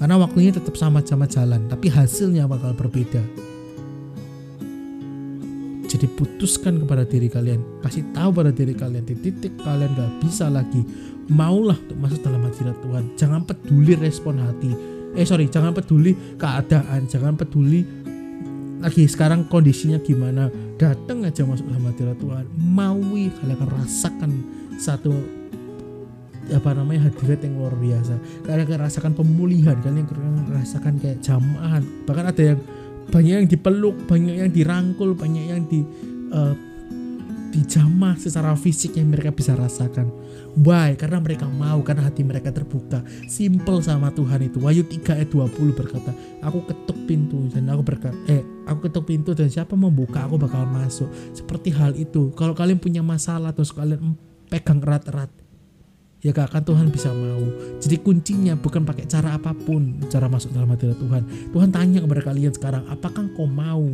Karena 0.00 0.16
waktunya 0.16 0.48
tetap 0.54 0.74
sama-sama 0.80 1.28
jalan 1.28 1.68
tapi 1.68 1.92
hasilnya 1.92 2.48
bakal 2.48 2.72
berbeda. 2.72 3.20
Jadi 5.90 6.06
putuskan 6.06 6.78
kepada 6.80 7.02
diri 7.02 7.26
kalian. 7.26 7.82
Kasih 7.82 8.06
tahu 8.14 8.30
pada 8.30 8.54
diri 8.54 8.72
kalian. 8.78 9.02
Di 9.02 9.18
titik 9.18 9.58
kalian 9.58 9.90
gak 9.98 10.22
bisa 10.22 10.46
lagi 10.46 10.86
maulah 11.26 11.74
untuk 11.74 11.98
masuk 11.98 12.22
dalam 12.22 12.46
hadirat 12.46 12.78
Tuhan. 12.78 13.04
Jangan 13.18 13.42
peduli 13.42 13.92
respon 13.98 14.38
hati. 14.38 14.70
Eh 15.18 15.26
sorry 15.26 15.50
jangan 15.50 15.74
peduli 15.74 16.14
keadaan. 16.38 17.10
Jangan 17.10 17.34
peduli 17.34 17.82
lagi 18.80 19.04
sekarang 19.04 19.46
kondisinya 19.46 20.00
gimana? 20.00 20.48
Datang 20.80 21.28
aja 21.28 21.44
masuk 21.44 21.68
sama 21.68 21.92
hadirat 21.92 22.16
Tuhan 22.16 22.44
maui 22.56 23.28
kalian 23.28 23.56
akan 23.60 23.68
rasakan 23.76 24.30
satu 24.80 25.12
apa 26.50 26.74
namanya 26.74 27.12
hadirat 27.12 27.44
yang 27.44 27.60
luar 27.60 27.76
biasa. 27.76 28.16
Kalian 28.48 28.64
akan 28.64 28.78
rasakan 28.80 29.12
pemulihan 29.14 29.76
kalian 29.84 30.08
akan 30.08 30.48
rasakan 30.56 30.94
kayak 30.98 31.20
jamaah 31.20 31.84
bahkan 32.08 32.26
ada 32.32 32.42
yang 32.42 32.60
banyak 33.10 33.34
yang 33.44 33.48
dipeluk 33.50 33.96
banyak 34.08 34.34
yang 34.40 34.50
dirangkul 34.50 35.12
banyak 35.12 35.44
yang 35.50 35.60
di 35.68 35.84
uh, 36.32 36.54
dijamah 37.50 38.14
secara 38.14 38.54
fisik 38.54 38.96
yang 38.96 39.10
mereka 39.10 39.34
bisa 39.34 39.58
rasakan. 39.58 40.06
Why? 40.54 40.94
Karena 40.94 41.18
mereka 41.18 41.46
mau, 41.46 41.82
karena 41.82 42.06
hati 42.06 42.22
mereka 42.22 42.54
terbuka. 42.54 43.02
Simple 43.26 43.82
sama 43.82 44.10
Tuhan 44.14 44.46
itu. 44.46 44.62
Wahyu 44.62 44.86
3 44.86 45.18
ayat 45.18 45.30
20 45.30 45.74
berkata, 45.74 46.14
aku 46.42 46.66
ketuk 46.66 46.98
pintu 47.10 47.50
dan 47.50 47.70
aku 47.70 47.82
berkata, 47.82 48.16
eh, 48.30 48.42
aku 48.66 48.90
ketuk 48.90 49.10
pintu 49.10 49.34
dan 49.34 49.50
siapa 49.50 49.74
membuka 49.74 50.26
aku 50.26 50.38
bakal 50.38 50.66
masuk. 50.70 51.10
Seperti 51.34 51.74
hal 51.74 51.94
itu. 51.98 52.30
Kalau 52.38 52.54
kalian 52.54 52.78
punya 52.78 53.02
masalah 53.02 53.50
terus 53.50 53.74
kalian 53.74 54.14
pegang 54.50 54.82
erat-erat, 54.82 55.30
ya 56.22 56.34
gak 56.34 56.50
akan 56.54 56.62
Tuhan 56.66 56.86
bisa 56.90 57.10
mau. 57.14 57.44
Jadi 57.78 57.96
kuncinya 58.02 58.54
bukan 58.58 58.82
pakai 58.82 59.06
cara 59.06 59.38
apa 59.38 59.54
pun 59.54 60.02
cara 60.10 60.26
masuk 60.26 60.50
dalam 60.50 60.70
hati 60.70 60.90
Tuhan. 60.90 61.52
Tuhan 61.54 61.70
tanya 61.70 62.02
kepada 62.02 62.22
kalian 62.26 62.54
sekarang, 62.54 62.86
apakah 62.90 63.26
kau 63.34 63.46
mau? 63.46 63.86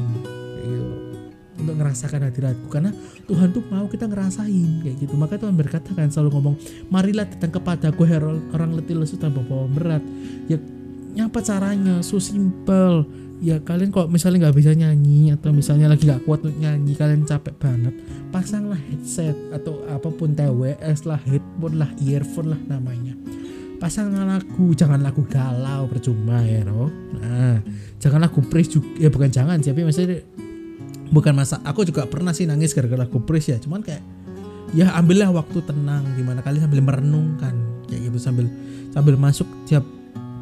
gitu 0.67 1.26
untuk 1.57 1.75
ngerasakan 1.77 2.29
hadiratku 2.29 2.69
karena 2.69 2.93
Tuhan 3.27 3.51
tuh 3.51 3.65
mau 3.73 3.89
kita 3.89 4.07
ngerasain 4.07 4.85
kayak 4.85 4.97
gitu. 5.01 5.15
Maka 5.17 5.41
Tuhan 5.41 5.57
berkata 5.57 5.93
kan 5.97 6.13
selalu 6.13 6.31
ngomong 6.39 6.55
marilah 6.93 7.27
datang 7.27 7.53
kepadaku 7.57 8.05
herol 8.07 8.39
orang 8.53 8.77
letih 8.77 8.97
lesu 8.97 9.17
tanpa 9.17 9.43
bawa 9.43 9.67
berat. 9.69 10.05
Ya 10.47 10.61
apa 11.25 11.41
caranya 11.41 12.05
so 12.05 12.21
simple. 12.21 13.09
Ya 13.37 13.61
kalian 13.61 13.93
kok 13.93 14.09
misalnya 14.09 14.49
nggak 14.49 14.57
bisa 14.57 14.73
nyanyi 14.73 15.29
atau 15.37 15.53
misalnya 15.53 15.93
lagi 15.93 16.09
nggak 16.09 16.25
kuat 16.25 16.41
untuk 16.41 16.57
nyanyi 16.57 16.97
kalian 16.97 17.29
capek 17.29 17.53
banget 17.61 17.93
pasanglah 18.33 18.81
headset 18.81 19.37
atau 19.53 19.85
apa 19.93 20.09
pun 20.09 20.33
TWS 20.33 21.05
lah 21.05 21.21
headphone 21.21 21.77
lah 21.77 21.91
earphone 22.01 22.57
lah 22.57 22.61
namanya. 22.65 23.13
Pasang 23.77 24.09
lagu 24.09 24.73
jangan 24.73 25.05
lagu 25.05 25.21
galau 25.29 25.85
percuma 25.85 26.41
ya 26.41 26.65
no? 26.65 26.89
Nah 27.21 27.61
jangan 28.01 28.25
lagu 28.25 28.41
praise 28.41 28.73
juga 28.73 28.89
ya 28.97 29.13
bukan 29.13 29.29
jangan 29.29 29.61
tapi 29.61 29.85
maksudnya 29.85 30.25
bukan 31.11 31.33
masa 31.35 31.63
aku 31.63 31.87
juga 31.87 32.07
pernah 32.07 32.35
sih 32.35 32.47
nangis 32.49 32.73
gara-gara 32.73 33.07
praise 33.07 33.53
ya. 33.53 33.59
Cuman 33.59 33.83
kayak 33.83 34.03
ya 34.75 34.93
ambillah 34.99 35.31
waktu 35.31 35.63
tenang 35.63 36.03
di 36.15 36.23
mana 36.23 36.43
kalian 36.43 36.69
sambil 36.69 36.83
merenungkan. 36.83 37.55
Kayak 37.87 38.11
gitu 38.11 38.19
sambil 38.19 38.47
sambil 38.91 39.15
masuk 39.15 39.47
siap 39.69 39.87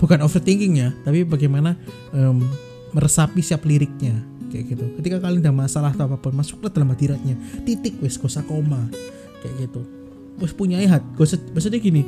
bukan 0.01 0.21
overthinking 0.25 0.81
ya 0.81 0.89
tapi 1.05 1.23
bagaimana 1.25 1.77
um, 2.13 2.41
meresapi 2.97 3.41
siap 3.41 3.65
liriknya. 3.65 4.21
Kayak 4.53 4.65
gitu. 4.77 4.85
Ketika 5.03 5.17
kalian 5.19 5.43
ada 5.43 5.51
masalah 5.51 5.91
atau 5.91 6.07
apa 6.07 6.17
pun 6.21 6.31
masuklah 6.31 6.71
dalam 6.71 6.93
hadiratnya 6.95 7.35
titik 7.67 7.99
wes 8.01 8.17
kosa 8.21 8.45
koma. 8.47 8.87
Kayak 9.43 9.69
gitu. 9.69 9.83
Wes 10.35 10.51
punya 10.51 10.83
hat 10.91 11.07
maksudnya 11.55 11.79
gini 11.79 12.03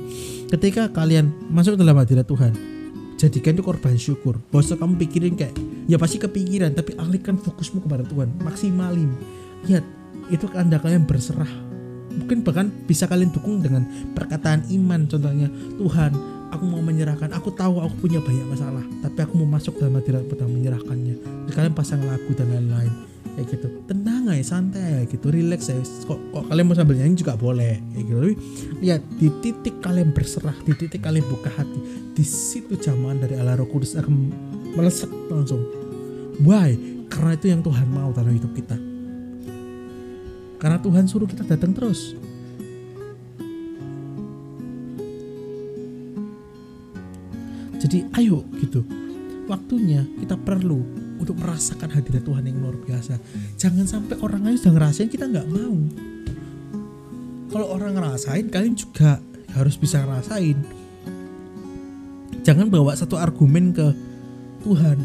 ketika 0.51 0.91
kalian 0.91 1.31
masuk 1.47 1.79
dalam 1.79 1.95
hadirat 1.95 2.27
Tuhan 2.27 2.75
jadikan 3.16 3.56
itu 3.56 3.64
korban 3.64 3.96
syukur. 3.96 4.38
Usah 4.52 4.76
kamu 4.76 5.00
pikirin 5.00 5.35
kayak 5.35 5.56
ya 5.88 5.96
pasti 5.96 6.20
kepikiran 6.20 6.76
tapi 6.76 6.94
alihkan 7.00 7.40
fokusmu 7.40 7.85
kepada 7.85 8.04
Tuhan. 8.04 8.32
Maksimalin. 8.44 9.11
Lihat 9.66 9.85
itu 10.28 10.46
anda 10.54 10.76
kalian 10.76 11.08
berserah. 11.08 11.49
Mungkin 12.16 12.40
bahkan 12.44 12.73
bisa 12.88 13.04
kalian 13.04 13.28
dukung 13.28 13.61
dengan 13.61 13.85
perkataan 14.16 14.68
iman 14.73 15.04
contohnya 15.04 15.52
Tuhan 15.76 16.12
aku 16.50 16.65
mau 16.67 16.83
menyerahkan. 16.83 17.33
Aku 17.35 17.53
tahu 17.55 17.83
aku 17.83 18.07
punya 18.07 18.21
banyak 18.23 18.47
masalah 18.47 18.85
tapi 19.03 19.19
aku 19.23 19.35
mau 19.38 19.49
masuk 19.59 19.79
dalam 19.79 19.99
hadirat 19.99 20.26
dan 20.29 20.50
menyerahkannya. 20.50 21.15
Kalian 21.50 21.75
pasang 21.75 22.03
lagu 22.05 22.31
dan 22.35 22.50
lain-lain. 22.50 22.93
Kayak 23.37 23.47
gitu. 23.53 23.69
Tenang 23.85 24.33
aja 24.33 24.57
santai 24.57 24.81
ya 24.81 25.00
gitu. 25.05 25.29
Relax 25.29 25.69
ya 25.69 25.76
kok, 25.83 26.21
kok 26.33 26.45
kalian 26.49 26.67
mau 26.67 26.76
sambil 26.76 26.97
nyanyi 26.97 27.17
juga 27.21 27.37
boleh. 27.37 27.79
Kayak 27.93 28.05
gitu. 28.09 28.19
Tapi 28.19 28.35
lihat 28.81 29.03
di 29.21 29.29
titik 29.45 29.75
kalian 29.85 30.11
berserah 30.11 30.57
di 30.65 30.73
titik 30.73 31.05
kalian 31.05 31.25
buka 31.29 31.53
hati 31.53 31.81
di 32.17 32.25
situ 32.25 32.81
zaman 32.81 33.21
dari 33.21 33.37
Allah 33.37 33.61
Roh 33.61 33.69
Kudus 33.69 33.93
akan 34.00 34.33
melesat 34.73 35.12
langsung. 35.29 35.61
Why? 36.41 36.76
Karena 37.12 37.37
itu 37.37 37.47
yang 37.53 37.61
Tuhan 37.61 37.88
mau 37.93 38.11
dalam 38.12 38.33
hidup 38.33 38.53
kita. 38.57 38.76
Karena 40.57 40.81
Tuhan 40.81 41.05
suruh 41.05 41.29
kita 41.29 41.45
datang 41.45 41.76
terus 41.76 42.17
jadi 47.76 48.09
ayo 48.16 48.45
gitu 48.59 48.83
waktunya 49.47 50.02
kita 50.18 50.35
perlu 50.35 50.83
untuk 51.16 51.38
merasakan 51.40 51.90
hadirat 51.90 52.23
Tuhan 52.26 52.45
yang 52.45 52.61
luar 52.61 52.76
biasa. 52.76 53.16
Jangan 53.56 53.87
sampai 53.88 54.16
orang 54.21 54.45
lain 54.45 54.59
sudah 54.61 54.75
ngerasain 54.76 55.09
kita 55.09 55.26
nggak 55.26 55.49
mau. 55.49 55.76
Kalau 57.50 57.66
orang 57.73 57.97
ngerasain, 57.97 58.52
kalian 58.52 58.76
juga 58.76 59.23
harus 59.56 59.80
bisa 59.80 60.04
ngerasain. 60.04 60.59
Jangan 62.45 62.68
bawa 62.68 62.92
satu 62.92 63.16
argumen 63.16 63.73
ke 63.73 63.87
Tuhan. 64.62 64.99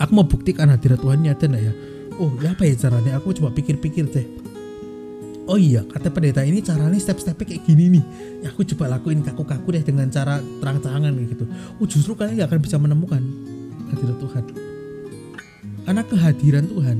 Aku 0.00 0.10
mau 0.16 0.24
buktikan 0.24 0.70
hadirat 0.72 1.02
Tuhan 1.02 1.20
nyata 1.24 1.44
enggak 1.44 1.62
ya? 1.66 1.72
Oh, 2.16 2.32
ya 2.40 2.52
apa 2.56 2.64
ya 2.64 2.76
caranya? 2.76 3.20
Aku 3.20 3.36
coba 3.36 3.52
pikir-pikir 3.52 4.08
deh. 4.08 4.39
Oh 5.50 5.58
iya, 5.58 5.82
kata 5.82 6.14
pendeta 6.14 6.46
ini 6.46 6.62
caranya 6.62 6.94
step-stepnya 6.94 7.42
kayak 7.42 7.66
gini 7.66 7.98
nih. 7.98 8.04
Ya 8.46 8.54
aku 8.54 8.62
coba 8.62 8.86
lakuin 8.86 9.18
kaku-kaku 9.26 9.74
deh 9.74 9.82
dengan 9.82 10.06
cara 10.06 10.38
terang-terangan 10.38 11.10
gitu. 11.26 11.44
Oh 11.82 11.86
justru 11.90 12.14
kalian 12.14 12.38
gak 12.38 12.54
akan 12.54 12.60
bisa 12.62 12.78
menemukan 12.78 13.18
hadirat 13.90 14.16
Tuhan. 14.22 14.44
Karena 15.90 16.02
kehadiran 16.06 16.64
Tuhan 16.70 16.96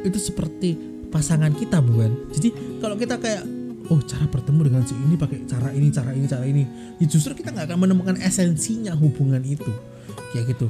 itu 0.00 0.16
seperti 0.16 0.80
pasangan 1.12 1.52
kita 1.52 1.84
bukan. 1.84 2.32
Jadi 2.32 2.80
kalau 2.80 2.96
kita 2.96 3.20
kayak 3.20 3.44
oh 3.92 4.00
cara 4.00 4.24
bertemu 4.28 4.60
dengan 4.72 4.82
si 4.88 4.96
ini 4.96 5.16
pakai 5.20 5.44
cara 5.44 5.68
ini 5.72 5.88
cara 5.92 6.10
ini 6.12 6.26
cara 6.28 6.44
ini 6.44 6.62
ya 7.00 7.06
justru 7.08 7.32
kita 7.32 7.52
nggak 7.56 7.72
akan 7.72 7.88
menemukan 7.88 8.16
esensinya 8.20 8.92
hubungan 8.92 9.40
itu 9.40 9.72
kayak 10.36 10.52
gitu 10.52 10.68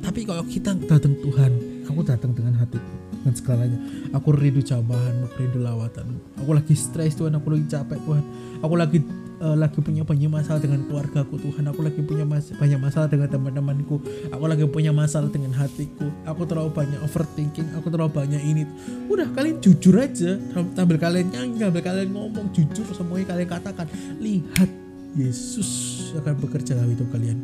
tapi 0.00 0.24
kalau 0.24 0.40
kita 0.48 0.72
datang 0.88 1.20
Tuhan 1.20 1.52
aku 1.86 2.00
datang 2.04 2.32
dengan 2.32 2.56
hatiku 2.58 2.92
dengan 3.24 3.34
segalanya. 3.34 3.78
Aku 4.12 4.36
rindu 4.36 4.60
aku 4.60 5.36
rindu 5.40 5.58
lawatan 5.64 6.34
aku 6.44 6.52
lagi 6.52 6.76
stres 6.76 7.16
Tuhan. 7.16 7.32
Aku 7.40 7.48
lagi 7.48 7.64
capek 7.72 7.98
Tuhan. 8.04 8.24
Aku 8.60 8.74
lagi 8.76 8.98
uh, 9.40 9.56
lagi 9.56 9.80
punya 9.80 10.04
banyak 10.04 10.28
masalah 10.28 10.60
dengan 10.60 10.84
keluargaku 10.84 11.40
Tuhan. 11.40 11.64
Aku 11.72 11.80
lagi 11.80 12.00
punya 12.04 12.28
mas 12.28 12.52
banyak 12.52 12.76
masalah 12.76 13.08
dengan 13.08 13.32
teman-temanku. 13.32 13.96
Aku 14.28 14.44
lagi 14.44 14.68
punya 14.68 14.92
masalah 14.92 15.32
dengan 15.32 15.56
hatiku. 15.56 16.04
Aku 16.28 16.44
terlalu 16.44 16.70
banyak 16.76 17.00
overthinking. 17.00 17.72
Aku 17.80 17.88
terlalu 17.88 18.12
banyak 18.12 18.42
ini. 18.44 18.62
Udah 19.08 19.24
kalian 19.32 19.58
jujur 19.64 19.96
aja. 19.96 20.36
Sambil 20.76 21.00
kalian 21.00 21.32
nyanyi 21.32 21.64
sambil 21.64 21.82
kalian 21.82 22.12
ngomong 22.12 22.52
jujur 22.52 22.84
semuanya 22.92 23.32
kalian 23.32 23.48
katakan. 23.48 23.86
Lihat 24.20 24.70
Yesus 25.16 26.12
akan 26.18 26.34
bekerja 26.44 26.76
dalam 26.76 26.92
hidup 26.92 27.08
kalian. 27.08 27.38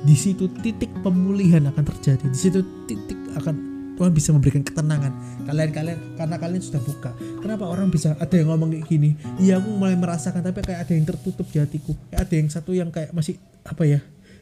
Di 0.00 0.16
situ 0.16 0.48
titik 0.64 0.88
pemulihan 1.04 1.68
akan 1.68 1.84
terjadi. 1.84 2.24
Di 2.32 2.38
situ 2.38 2.60
titik 2.88 3.19
akan 3.36 3.54
Tuhan 4.00 4.16
bisa 4.16 4.32
memberikan 4.32 4.64
ketenangan. 4.64 5.12
Kalian 5.44 5.70
kalian 5.76 5.98
karena 6.16 6.36
kalian 6.40 6.62
sudah 6.64 6.80
buka. 6.80 7.12
Kenapa 7.44 7.68
orang 7.68 7.92
bisa 7.92 8.16
ada 8.16 8.32
yang 8.32 8.48
ngomong 8.48 8.72
kayak 8.72 8.88
gini? 8.88 9.12
Iya 9.36 9.60
aku 9.60 9.76
mulai 9.76 9.92
merasakan 9.92 10.40
tapi 10.40 10.64
kayak 10.64 10.88
ada 10.88 10.92
yang 10.96 11.04
tertutup 11.04 11.44
di 11.52 11.60
hatiku. 11.60 11.92
Kayak 12.08 12.20
ada 12.24 12.34
yang 12.40 12.48
satu 12.48 12.70
yang 12.72 12.88
kayak 12.88 13.12
masih 13.12 13.36
apa 13.60 13.84
ya 13.84 14.00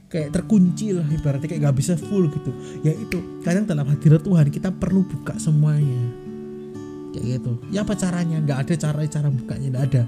kayak 0.09 0.33
terkunci 0.33 0.97
lah 0.97 1.05
ibaratnya 1.05 1.51
kayak 1.51 1.63
gak 1.67 1.77
bisa 1.77 1.99
full 1.99 2.31
gitu. 2.31 2.55
Ya 2.87 2.95
itu 2.95 3.19
kadang 3.43 3.67
dalam 3.67 3.83
hadirat 3.91 4.23
Tuhan 4.23 4.47
kita 4.47 4.71
perlu 4.79 5.03
buka 5.03 5.35
semuanya. 5.43 6.07
Kayak 7.19 7.43
gitu. 7.43 7.53
Ya 7.75 7.83
apa 7.83 7.99
caranya? 7.99 8.39
Nggak 8.39 8.59
ada 8.63 8.75
cara 8.79 9.01
cara 9.11 9.27
bukanya 9.27 9.67
nggak 9.75 9.85
ada. 9.91 10.03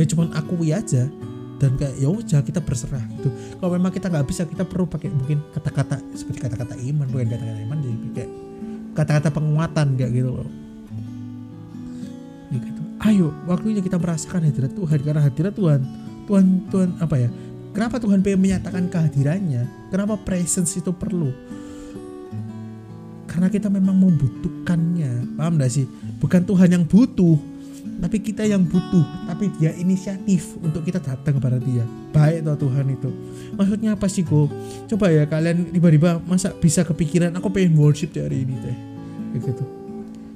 Ya 0.00 0.04
cuman 0.08 0.32
akui 0.32 0.72
aja 0.72 1.12
dan 1.58 1.78
kayak 1.78 1.94
ya 1.96 2.08
udah 2.10 2.40
kita 2.42 2.60
berserah 2.60 3.02
gitu. 3.18 3.30
Kalau 3.30 3.70
memang 3.74 3.92
kita 3.94 4.10
nggak 4.10 4.26
bisa 4.26 4.42
kita 4.44 4.66
perlu 4.66 4.90
pakai 4.90 5.08
mungkin 5.10 5.38
kata-kata 5.54 6.02
seperti 6.14 6.38
kata-kata 6.42 6.74
iman 6.74 7.06
bukan 7.06 7.26
kata-kata 7.30 7.60
iman 7.70 7.78
jadi 7.78 8.08
kayak 8.14 8.30
kata-kata 8.94 9.28
penguatan 9.30 9.86
kayak 9.94 10.12
gitu 10.12 10.30
loh. 10.34 10.48
Ya 12.50 12.58
gitu. 12.58 12.80
Ayo 13.04 13.26
waktunya 13.46 13.80
kita 13.84 13.98
merasakan 14.00 14.50
hadirat 14.50 14.72
Tuhan 14.74 14.98
karena 15.02 15.20
hadirat 15.22 15.54
Tuhan 15.54 15.80
Tuhan 16.24 16.44
Tuhan 16.72 16.88
apa 16.98 17.16
ya 17.20 17.28
kenapa 17.76 17.96
Tuhan 18.02 18.18
pengen 18.24 18.40
menyatakan 18.42 18.90
kehadirannya? 18.90 19.90
Kenapa 19.94 20.18
presence 20.18 20.74
itu 20.74 20.90
perlu? 20.90 21.30
Karena 23.30 23.50
kita 23.50 23.66
memang 23.66 23.98
membutuhkannya. 23.98 25.34
Paham 25.34 25.58
gak 25.58 25.74
sih? 25.74 25.90
Bukan 26.22 26.46
Tuhan 26.46 26.70
yang 26.70 26.84
butuh 26.86 27.34
tapi 28.04 28.20
kita 28.20 28.44
yang 28.44 28.60
butuh 28.66 29.06
tapi 29.24 29.48
dia 29.56 29.72
inisiatif 29.76 30.58
untuk 30.60 30.84
kita 30.84 31.00
datang 31.00 31.40
kepada 31.40 31.56
dia. 31.56 31.86
Baik 32.12 32.44
toh 32.44 32.68
Tuhan 32.68 32.86
itu. 32.92 33.10
Maksudnya 33.56 33.96
apa 33.96 34.06
sih 34.10 34.26
go? 34.26 34.50
Coba 34.90 35.08
ya 35.08 35.24
kalian 35.24 35.72
tiba-tiba 35.72 36.20
masa 36.28 36.52
bisa 36.52 36.84
kepikiran 36.84 37.32
aku 37.38 37.48
pengen 37.48 37.78
worship 37.80 38.12
di 38.12 38.20
hari 38.20 38.44
ini 38.44 38.54
teh 38.60 38.76
kayak 39.34 39.42
gitu. 39.50 39.64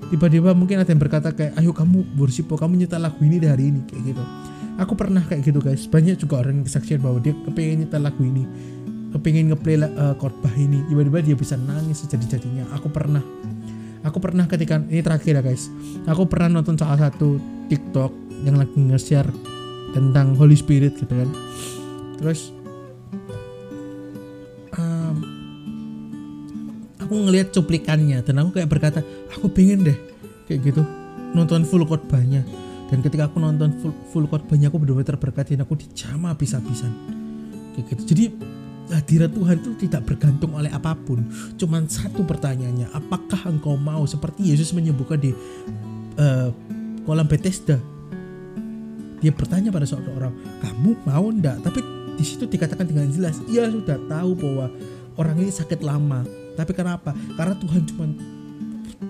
Tiba-tiba 0.08 0.56
mungkin 0.56 0.80
ada 0.80 0.88
yang 0.88 1.02
berkata 1.02 1.28
kayak 1.36 1.60
ayo 1.60 1.76
kamu 1.76 2.16
worship 2.16 2.48
oh, 2.48 2.56
kamu 2.56 2.84
nyetel 2.84 3.04
lagu 3.04 3.20
ini 3.20 3.36
di 3.36 3.48
hari 3.50 3.68
ini. 3.68 3.84
Kayak 3.84 4.16
gitu. 4.16 4.24
Aku 4.78 4.96
pernah 4.96 5.20
kayak 5.20 5.44
gitu 5.44 5.60
guys. 5.60 5.84
Banyak 5.84 6.16
juga 6.16 6.40
orang 6.40 6.62
yang 6.62 6.66
kesaksian 6.66 7.04
bahwa 7.04 7.20
dia 7.20 7.36
kepengen 7.44 7.84
nyetel 7.84 8.00
lagu 8.00 8.22
ini. 8.24 8.48
Kepingin 9.08 9.52
ngeplay 9.52 9.80
uh, 9.80 10.16
khotbah 10.16 10.52
ini. 10.56 10.84
Tiba-tiba 10.88 11.20
dia 11.20 11.36
bisa 11.36 11.56
nangis 11.60 12.04
sejadi-jadinya. 12.04 12.68
Aku 12.76 12.88
pernah 12.88 13.20
aku 14.02 14.18
pernah 14.22 14.46
ketika 14.46 14.78
ini 14.78 15.02
terakhir 15.02 15.38
ya 15.38 15.42
guys. 15.42 15.70
Aku 16.06 16.26
pernah 16.26 16.60
nonton 16.60 16.78
salah 16.78 16.98
satu 16.98 17.38
TikTok 17.66 18.12
yang 18.46 18.58
lagi 18.58 18.76
nge-share 18.78 19.30
tentang 19.96 20.36
Holy 20.38 20.54
Spirit 20.54 20.94
gitu 20.98 21.10
kan. 21.10 21.30
Terus 22.18 22.50
um, 24.76 25.16
aku 26.98 27.14
ngelihat 27.14 27.54
cuplikannya 27.54 28.22
dan 28.22 28.42
aku 28.42 28.58
kayak 28.58 28.68
berkata 28.70 29.00
aku 29.32 29.50
pengen 29.50 29.86
deh 29.86 29.98
kayak 30.46 30.60
gitu 30.72 30.82
nonton 31.34 31.64
full 31.66 31.84
khotbahnya. 31.84 32.44
Dan 32.88 33.04
ketika 33.04 33.28
aku 33.28 33.36
nonton 33.36 33.76
full, 33.84 33.92
full 34.08 34.24
khotbahnya 34.24 34.72
aku 34.72 34.80
benar-benar 34.80 35.12
terberkati 35.12 35.60
dan 35.60 35.68
aku 35.68 35.76
dijama 35.76 36.32
habis-habisan 36.32 36.88
kayak 37.76 37.84
gitu. 37.92 38.02
Jadi 38.16 38.24
hadirat 38.88 39.30
Tuhan 39.32 39.56
itu 39.60 39.70
tidak 39.88 40.02
bergantung 40.08 40.56
oleh 40.56 40.72
apa 40.72 40.96
pun. 40.96 41.24
Cuman 41.60 41.86
satu 41.86 42.24
pertanyaannya, 42.24 42.88
apakah 42.92 43.48
engkau 43.48 43.76
mau 43.76 44.04
seperti 44.08 44.52
Yesus 44.52 44.72
menyebutkan 44.72 45.20
di 45.20 45.32
uh, 46.16 46.48
kolam 47.04 47.28
Bethesda? 47.28 47.76
Dia 49.18 49.34
bertanya 49.34 49.74
pada 49.74 49.84
seorang 49.84 50.14
orang, 50.14 50.34
kamu 50.62 50.90
mau 51.02 51.26
ndak? 51.34 51.58
Tapi 51.66 51.80
di 52.14 52.24
situ 52.24 52.46
dikatakan 52.46 52.86
dengan 52.86 53.10
jelas, 53.10 53.42
ia 53.50 53.66
sudah 53.66 53.98
tahu 54.06 54.30
bahwa 54.38 54.66
orang 55.18 55.36
ini 55.42 55.50
sakit 55.50 55.82
lama. 55.82 56.22
Tapi 56.54 56.72
kenapa? 56.74 57.14
Karena 57.34 57.54
Tuhan 57.58 57.82
cuma 57.86 58.04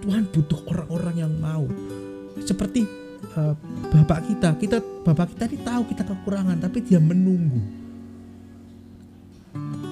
Tuhan 0.04 0.24
butuh 0.32 0.60
orang-orang 0.68 1.16
yang 1.28 1.32
mau. 1.36 1.68
Seperti 2.40 2.88
uh, 3.36 3.52
bapak 3.92 4.32
kita, 4.32 4.56
kita 4.56 4.78
bapak 5.04 5.36
kita 5.36 5.44
ini 5.48 5.58
tahu 5.60 5.82
kita 5.92 6.02
kekurangan, 6.08 6.56
tapi 6.56 6.80
dia 6.84 7.00
menunggu 7.00 7.77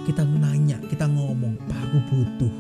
kita 0.07 0.23
nanya 0.23 0.79
kita 0.87 1.11
ngomong 1.11 1.59
pak 1.67 1.79
aku 1.91 1.99
butuh. 2.15 2.53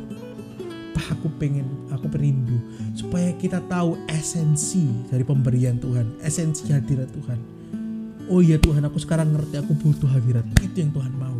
Pak 0.90 1.06
aku 1.14 1.30
pengen 1.38 1.86
aku 1.94 2.10
perindu 2.10 2.58
supaya 2.98 3.30
kita 3.38 3.62
tahu 3.70 3.94
esensi 4.10 4.90
dari 5.06 5.22
pemberian 5.22 5.78
Tuhan 5.78 6.18
esensi 6.18 6.66
hadirat 6.74 7.06
Tuhan. 7.14 7.38
Oh 8.26 8.42
iya 8.42 8.58
Tuhan 8.58 8.82
aku 8.82 8.98
sekarang 8.98 9.30
ngerti 9.30 9.62
aku 9.62 9.78
butuh 9.78 10.10
hadirat. 10.10 10.42
Itu 10.58 10.82
yang 10.82 10.90
Tuhan 10.90 11.14
mau. 11.14 11.38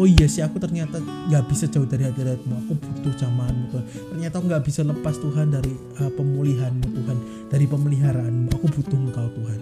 Oh 0.00 0.08
iya 0.08 0.24
sih 0.24 0.40
aku 0.40 0.56
ternyata 0.56 0.96
nggak 1.28 1.44
bisa 1.52 1.68
jauh 1.68 1.84
dari 1.84 2.08
hadiratmu. 2.08 2.64
Aku 2.64 2.72
butuh 2.80 3.12
jamahanmu 3.20 3.64
Tuhan. 3.68 3.84
Ternyata 4.16 4.34
aku 4.40 4.46
nggak 4.48 4.64
bisa 4.64 4.80
lepas 4.88 5.20
Tuhan 5.20 5.52
dari 5.52 5.76
uh, 6.00 6.08
pemulihanmu 6.16 6.86
Tuhan. 6.96 7.18
Dari 7.52 7.68
pemeliharaanmu. 7.68 8.48
Aku 8.56 8.66
butuh 8.72 8.96
engkau 8.96 9.28
Tuhan. 9.36 9.60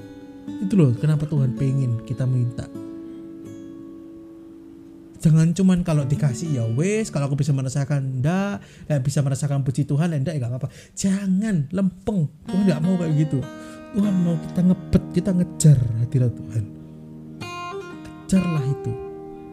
Itu 0.62 0.78
loh 0.78 0.94
kenapa 0.94 1.26
Tuhan 1.26 1.58
pengen 1.58 2.06
kita 2.06 2.22
minta 2.30 2.70
jangan 5.20 5.52
cuman 5.52 5.84
kalau 5.84 6.08
dikasih 6.08 6.48
ya 6.56 6.64
wes 6.72 7.12
kalau 7.12 7.28
aku 7.28 7.36
bisa 7.36 7.52
merasakan 7.52 8.24
ndak 8.24 8.64
nggak 8.88 9.00
bisa 9.04 9.20
merasakan 9.20 9.60
puji 9.60 9.84
Tuhan 9.84 10.16
ndak 10.16 10.32
ya 10.34 10.40
gak 10.40 10.50
apa-apa. 10.56 10.68
Jangan 10.96 11.68
lempeng. 11.70 12.26
Tuhan 12.48 12.64
nggak 12.64 12.80
mau 12.80 12.96
kayak 12.96 13.14
gitu. 13.28 13.38
Tuhan 13.94 14.14
mau 14.24 14.34
kita 14.40 14.60
ngebet 14.64 15.04
kita 15.12 15.30
ngejar 15.36 15.78
hadirat 16.00 16.32
Tuhan. 16.32 16.64
Kejarlah 18.24 18.64
itu. 18.64 18.92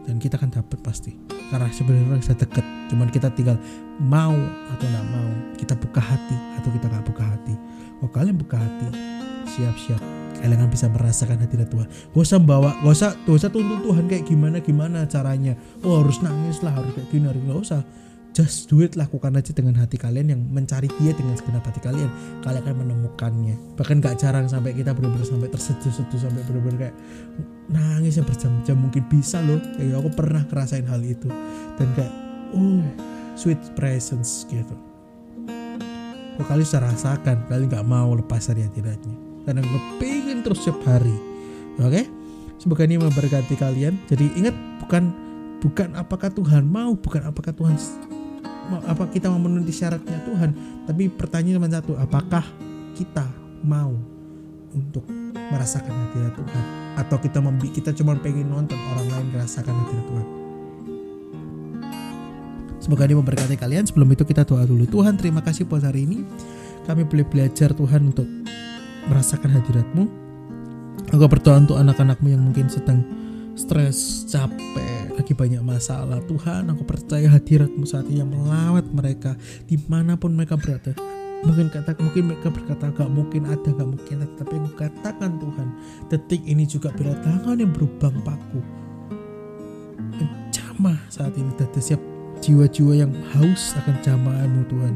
Dan 0.08 0.16
kita 0.16 0.40
akan 0.40 0.50
dapat 0.56 0.78
pasti. 0.80 1.12
Karena 1.52 1.68
sebenarnya 1.68 2.16
bisa 2.16 2.32
deket. 2.32 2.64
Cuman 2.88 3.12
kita 3.12 3.28
tinggal 3.36 3.60
mau 4.00 4.36
atau 4.72 4.86
nggak 4.88 5.06
mau 5.12 5.28
kita 5.60 5.76
buka 5.76 6.00
hati 6.00 6.36
atau 6.56 6.70
kita 6.72 6.88
nggak 6.88 7.04
buka 7.12 7.24
hati. 7.28 7.54
Kalau 7.98 8.10
kalian 8.14 8.36
buka 8.40 8.56
hati 8.56 9.17
siap-siap. 9.48 10.18
Kalian 10.38 10.58
kan 10.62 10.70
bisa 10.70 10.86
merasakan 10.86 11.42
hadirat 11.42 11.66
Tuhan 11.66 11.88
gak 11.90 12.22
usah 12.22 12.38
bawa 12.38 12.70
gak 12.86 12.94
usah 12.94 13.10
gak 13.26 13.36
usah 13.42 13.50
tuntut 13.50 13.82
Tuhan 13.82 14.04
kayak 14.06 14.24
gimana 14.26 14.62
gimana 14.62 15.02
caranya. 15.10 15.58
Oh 15.82 15.98
harus 16.02 16.22
nangis 16.22 16.62
lah 16.62 16.78
harus 16.78 16.94
kayak 16.94 17.08
gini 17.10 17.26
harus 17.26 17.42
gak 17.42 17.58
usah. 17.58 17.82
Just 18.36 18.70
do 18.70 18.86
it 18.86 18.94
lakukan 18.94 19.34
aja 19.34 19.50
dengan 19.50 19.74
hati 19.82 19.98
kalian 19.98 20.30
yang 20.30 20.38
mencari 20.46 20.86
dia 21.02 21.10
dengan 21.10 21.34
segenap 21.34 21.66
hati 21.66 21.82
kalian. 21.82 22.06
Kalian 22.46 22.62
akan 22.62 22.76
menemukannya. 22.86 23.56
Bahkan 23.74 23.98
gak 23.98 24.22
jarang 24.22 24.46
sampai 24.46 24.78
kita 24.78 24.94
benar-benar 24.94 25.26
sampai 25.26 25.50
terseduh-seduh 25.50 26.20
sampai 26.22 26.46
benar-benar 26.46 26.78
kayak 26.86 26.96
nangis 27.66 28.14
ya 28.14 28.22
berjam-jam. 28.22 28.78
Mungkin 28.78 29.10
bisa 29.10 29.42
loh. 29.42 29.58
Kayak 29.74 30.06
aku 30.06 30.10
pernah 30.14 30.46
ngerasain 30.46 30.86
hal 30.86 31.02
itu. 31.02 31.26
Dan 31.74 31.88
kayak 31.98 32.14
oh 32.54 32.86
sweet 33.34 33.58
presence 33.74 34.46
gitu. 34.46 34.76
Kok 36.38 36.46
kalian 36.46 36.62
bisa 36.62 36.78
rasakan? 36.78 37.42
Kalian 37.50 37.66
gak 37.66 37.86
mau 37.90 38.14
lepas 38.14 38.46
dari 38.46 38.62
hadiratnya 38.62 39.27
karena 39.48 39.64
gue 39.64 39.80
pengen 39.96 40.44
terus 40.44 40.60
setiap 40.60 40.84
hari 40.84 41.16
oke 41.80 41.88
okay? 41.88 42.04
semoga 42.60 42.84
ini 42.84 43.00
memberkati 43.00 43.56
kalian 43.56 43.96
jadi 44.04 44.28
ingat 44.36 44.52
bukan 44.84 45.08
bukan 45.64 45.88
apakah 45.96 46.28
Tuhan 46.28 46.68
mau 46.68 46.92
bukan 46.92 47.24
apakah 47.24 47.56
Tuhan 47.56 47.80
apa 48.84 49.08
kita 49.08 49.32
memenuhi 49.32 49.72
syaratnya 49.72 50.20
Tuhan 50.28 50.52
tapi 50.84 51.08
pertanyaan 51.08 51.64
cuma 51.64 51.72
satu 51.72 51.96
apakah 51.96 52.44
kita 52.92 53.24
mau 53.64 53.96
untuk 54.76 55.08
merasakan 55.32 55.96
hadirat 55.96 56.36
Tuhan 56.36 56.64
atau 57.00 57.16
kita 57.16 57.40
membi 57.40 57.72
kita 57.72 57.96
cuma 57.96 58.12
pengen 58.20 58.52
nonton 58.52 58.76
orang 58.76 59.08
lain 59.08 59.26
merasakan 59.32 59.72
hadirat 59.72 60.06
Tuhan 60.12 60.28
Semoga 62.88 63.04
ini 63.04 63.20
memberkati 63.20 63.60
kalian. 63.60 63.84
Sebelum 63.84 64.08
itu 64.16 64.24
kita 64.24 64.48
doa 64.48 64.64
dulu. 64.64 64.88
Tuhan 64.88 65.20
terima 65.20 65.44
kasih 65.44 65.68
buat 65.68 65.84
hari 65.84 66.08
ini. 66.08 66.24
Kami 66.88 67.04
boleh 67.04 67.28
belajar 67.28 67.76
Tuhan 67.76 68.00
untuk 68.08 68.24
merasakan 69.08 69.56
hadiratmu 69.56 70.28
Aku 71.08 71.24
berdoa 71.24 71.56
untuk 71.56 71.80
anak-anakmu 71.80 72.28
yang 72.28 72.42
mungkin 72.44 72.68
sedang 72.68 73.00
stres, 73.56 74.28
capek, 74.28 75.16
lagi 75.16 75.32
banyak 75.32 75.64
masalah. 75.64 76.20
Tuhan, 76.28 76.68
aku 76.68 76.84
percaya 76.84 77.32
hadiratmu 77.32 77.88
saat 77.88 78.04
ini 78.12 78.20
yang 78.20 78.28
melawat 78.28 78.84
mereka 78.92 79.32
di 79.64 79.80
mana 79.88 80.20
pun 80.20 80.36
mereka 80.36 80.60
berada. 80.60 80.92
Mungkin 81.48 81.72
kata 81.72 81.96
mungkin 82.02 82.28
mereka 82.28 82.52
berkata 82.52 82.92
gak 82.92 83.08
mungkin 83.08 83.48
ada, 83.48 83.68
gak 83.72 83.88
mungkin 83.88 84.16
ada. 84.20 84.34
Tapi 84.36 84.54
aku 84.60 84.70
katakan 84.76 85.40
Tuhan, 85.40 85.68
detik 86.12 86.42
ini 86.44 86.68
juga 86.68 86.92
bila 86.92 87.16
tangan 87.24 87.56
yang 87.56 87.72
berubah 87.72 88.12
paku 88.20 88.60
menjamah 90.18 90.98
saat 91.08 91.32
ini 91.40 91.50
dan 91.56 91.70
siap 91.78 92.02
jiwa-jiwa 92.44 92.92
yang 93.00 93.12
haus 93.32 93.72
akan 93.80 93.96
jamahanmu 94.04 94.62
Tuhan. 94.68 94.94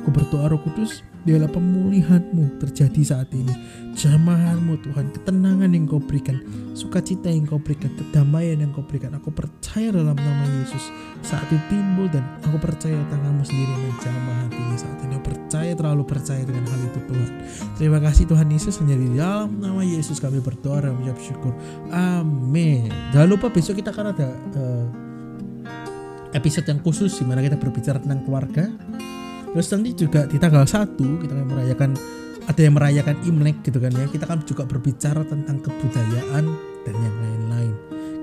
Aku 0.00 0.08
berdoa 0.10 0.50
Roh 0.50 0.60
Kudus, 0.64 1.06
biarlah 1.26 1.50
pemulihanmu 1.50 2.62
terjadi 2.62 3.00
saat 3.02 3.30
ini. 3.34 3.50
Jamahanmu 3.98 4.78
Tuhan 4.86 5.10
ketenangan 5.10 5.70
yang 5.74 5.90
kau 5.90 5.98
berikan 5.98 6.38
sukacita 6.78 7.26
yang 7.26 7.48
kau 7.50 7.58
berikan 7.58 7.90
kedamaian 7.98 8.62
yang 8.62 8.70
kau 8.70 8.86
berikan 8.86 9.10
aku 9.18 9.34
percaya 9.34 9.90
dalam 9.90 10.14
nama 10.14 10.44
Yesus. 10.62 10.94
Saat 11.26 11.50
itu 11.50 11.58
timbul 11.66 12.06
dan 12.10 12.22
aku 12.46 12.62
percaya 12.62 12.94
tanganmu 13.10 13.42
sendiri 13.42 13.74
menjamah 13.74 14.36
hatinya 14.46 14.76
saat 14.78 14.98
ini. 15.02 15.12
Aku 15.18 15.24
percaya 15.34 15.72
terlalu 15.74 16.02
percaya 16.06 16.42
dengan 16.46 16.64
hal 16.70 16.80
itu 16.86 17.00
Tuhan. 17.10 17.30
Terima 17.74 17.98
kasih 17.98 18.24
Tuhan 18.30 18.48
Yesus 18.50 18.74
hanya 18.78 18.94
di 18.94 19.08
dalam 19.18 19.58
nama 19.58 19.82
Yesus 19.82 20.22
kami 20.22 20.38
berdoa 20.38 20.86
dan 20.86 20.94
mengucap 20.94 21.18
syukur. 21.18 21.52
Amin. 21.90 22.90
Jangan 23.10 23.28
lupa 23.28 23.50
besok 23.50 23.82
kita 23.82 23.90
akan 23.90 24.14
ada 24.14 24.28
uh, 24.54 24.86
episode 26.36 26.66
yang 26.68 26.80
khusus 26.84 27.16
di 27.16 27.24
mana 27.24 27.40
kita 27.40 27.56
berbicara 27.56 27.98
tentang 27.98 28.22
keluarga 28.24 28.68
Terus 29.54 29.68
nanti 29.72 29.90
juga 29.96 30.20
di 30.28 30.36
tanggal 30.36 30.64
1 30.64 30.96
kita 30.96 31.32
akan 31.34 31.46
merayakan 31.48 31.90
ada 32.48 32.60
yang 32.64 32.74
merayakan 32.74 33.16
Imlek 33.28 33.60
gitu 33.60 33.78
kan 33.78 33.92
ya. 33.92 34.08
Kita 34.08 34.24
kan 34.24 34.40
juga 34.44 34.64
berbicara 34.64 35.20
tentang 35.28 35.60
kebudayaan 35.60 36.44
dan 36.88 36.94
yang 36.96 37.16
lain-lain. 37.20 37.74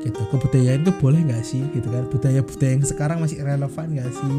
gitu. 0.05 0.21
Kebudayaan 0.29 0.85
itu 0.85 0.93
boleh 1.01 1.21
nggak 1.25 1.41
sih 1.41 1.65
gitu 1.73 1.89
kan? 1.89 2.05
Budaya 2.13 2.45
budaya 2.45 2.71
yang 2.77 2.85
sekarang 2.85 3.17
masih 3.25 3.41
relevan 3.41 3.87
nggak 3.89 4.09
sih? 4.13 4.35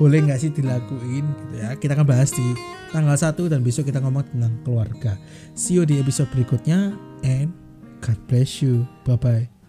Boleh 0.00 0.18
nggak 0.24 0.40
sih 0.40 0.48
dilakuin 0.48 1.24
gitu 1.28 1.54
ya? 1.60 1.76
Kita 1.76 1.92
akan 1.92 2.08
bahas 2.08 2.32
di 2.32 2.46
tanggal 2.88 3.16
1 3.20 3.36
dan 3.52 3.60
besok 3.60 3.92
kita 3.92 4.00
ngomong 4.00 4.24
tentang 4.32 4.56
keluarga. 4.64 5.20
See 5.52 5.76
you 5.76 5.84
di 5.84 6.00
episode 6.00 6.32
berikutnya 6.32 6.96
and 7.20 7.52
God 8.00 8.16
bless 8.32 8.64
you. 8.64 8.88
Bye 9.04 9.20
bye 9.20 9.59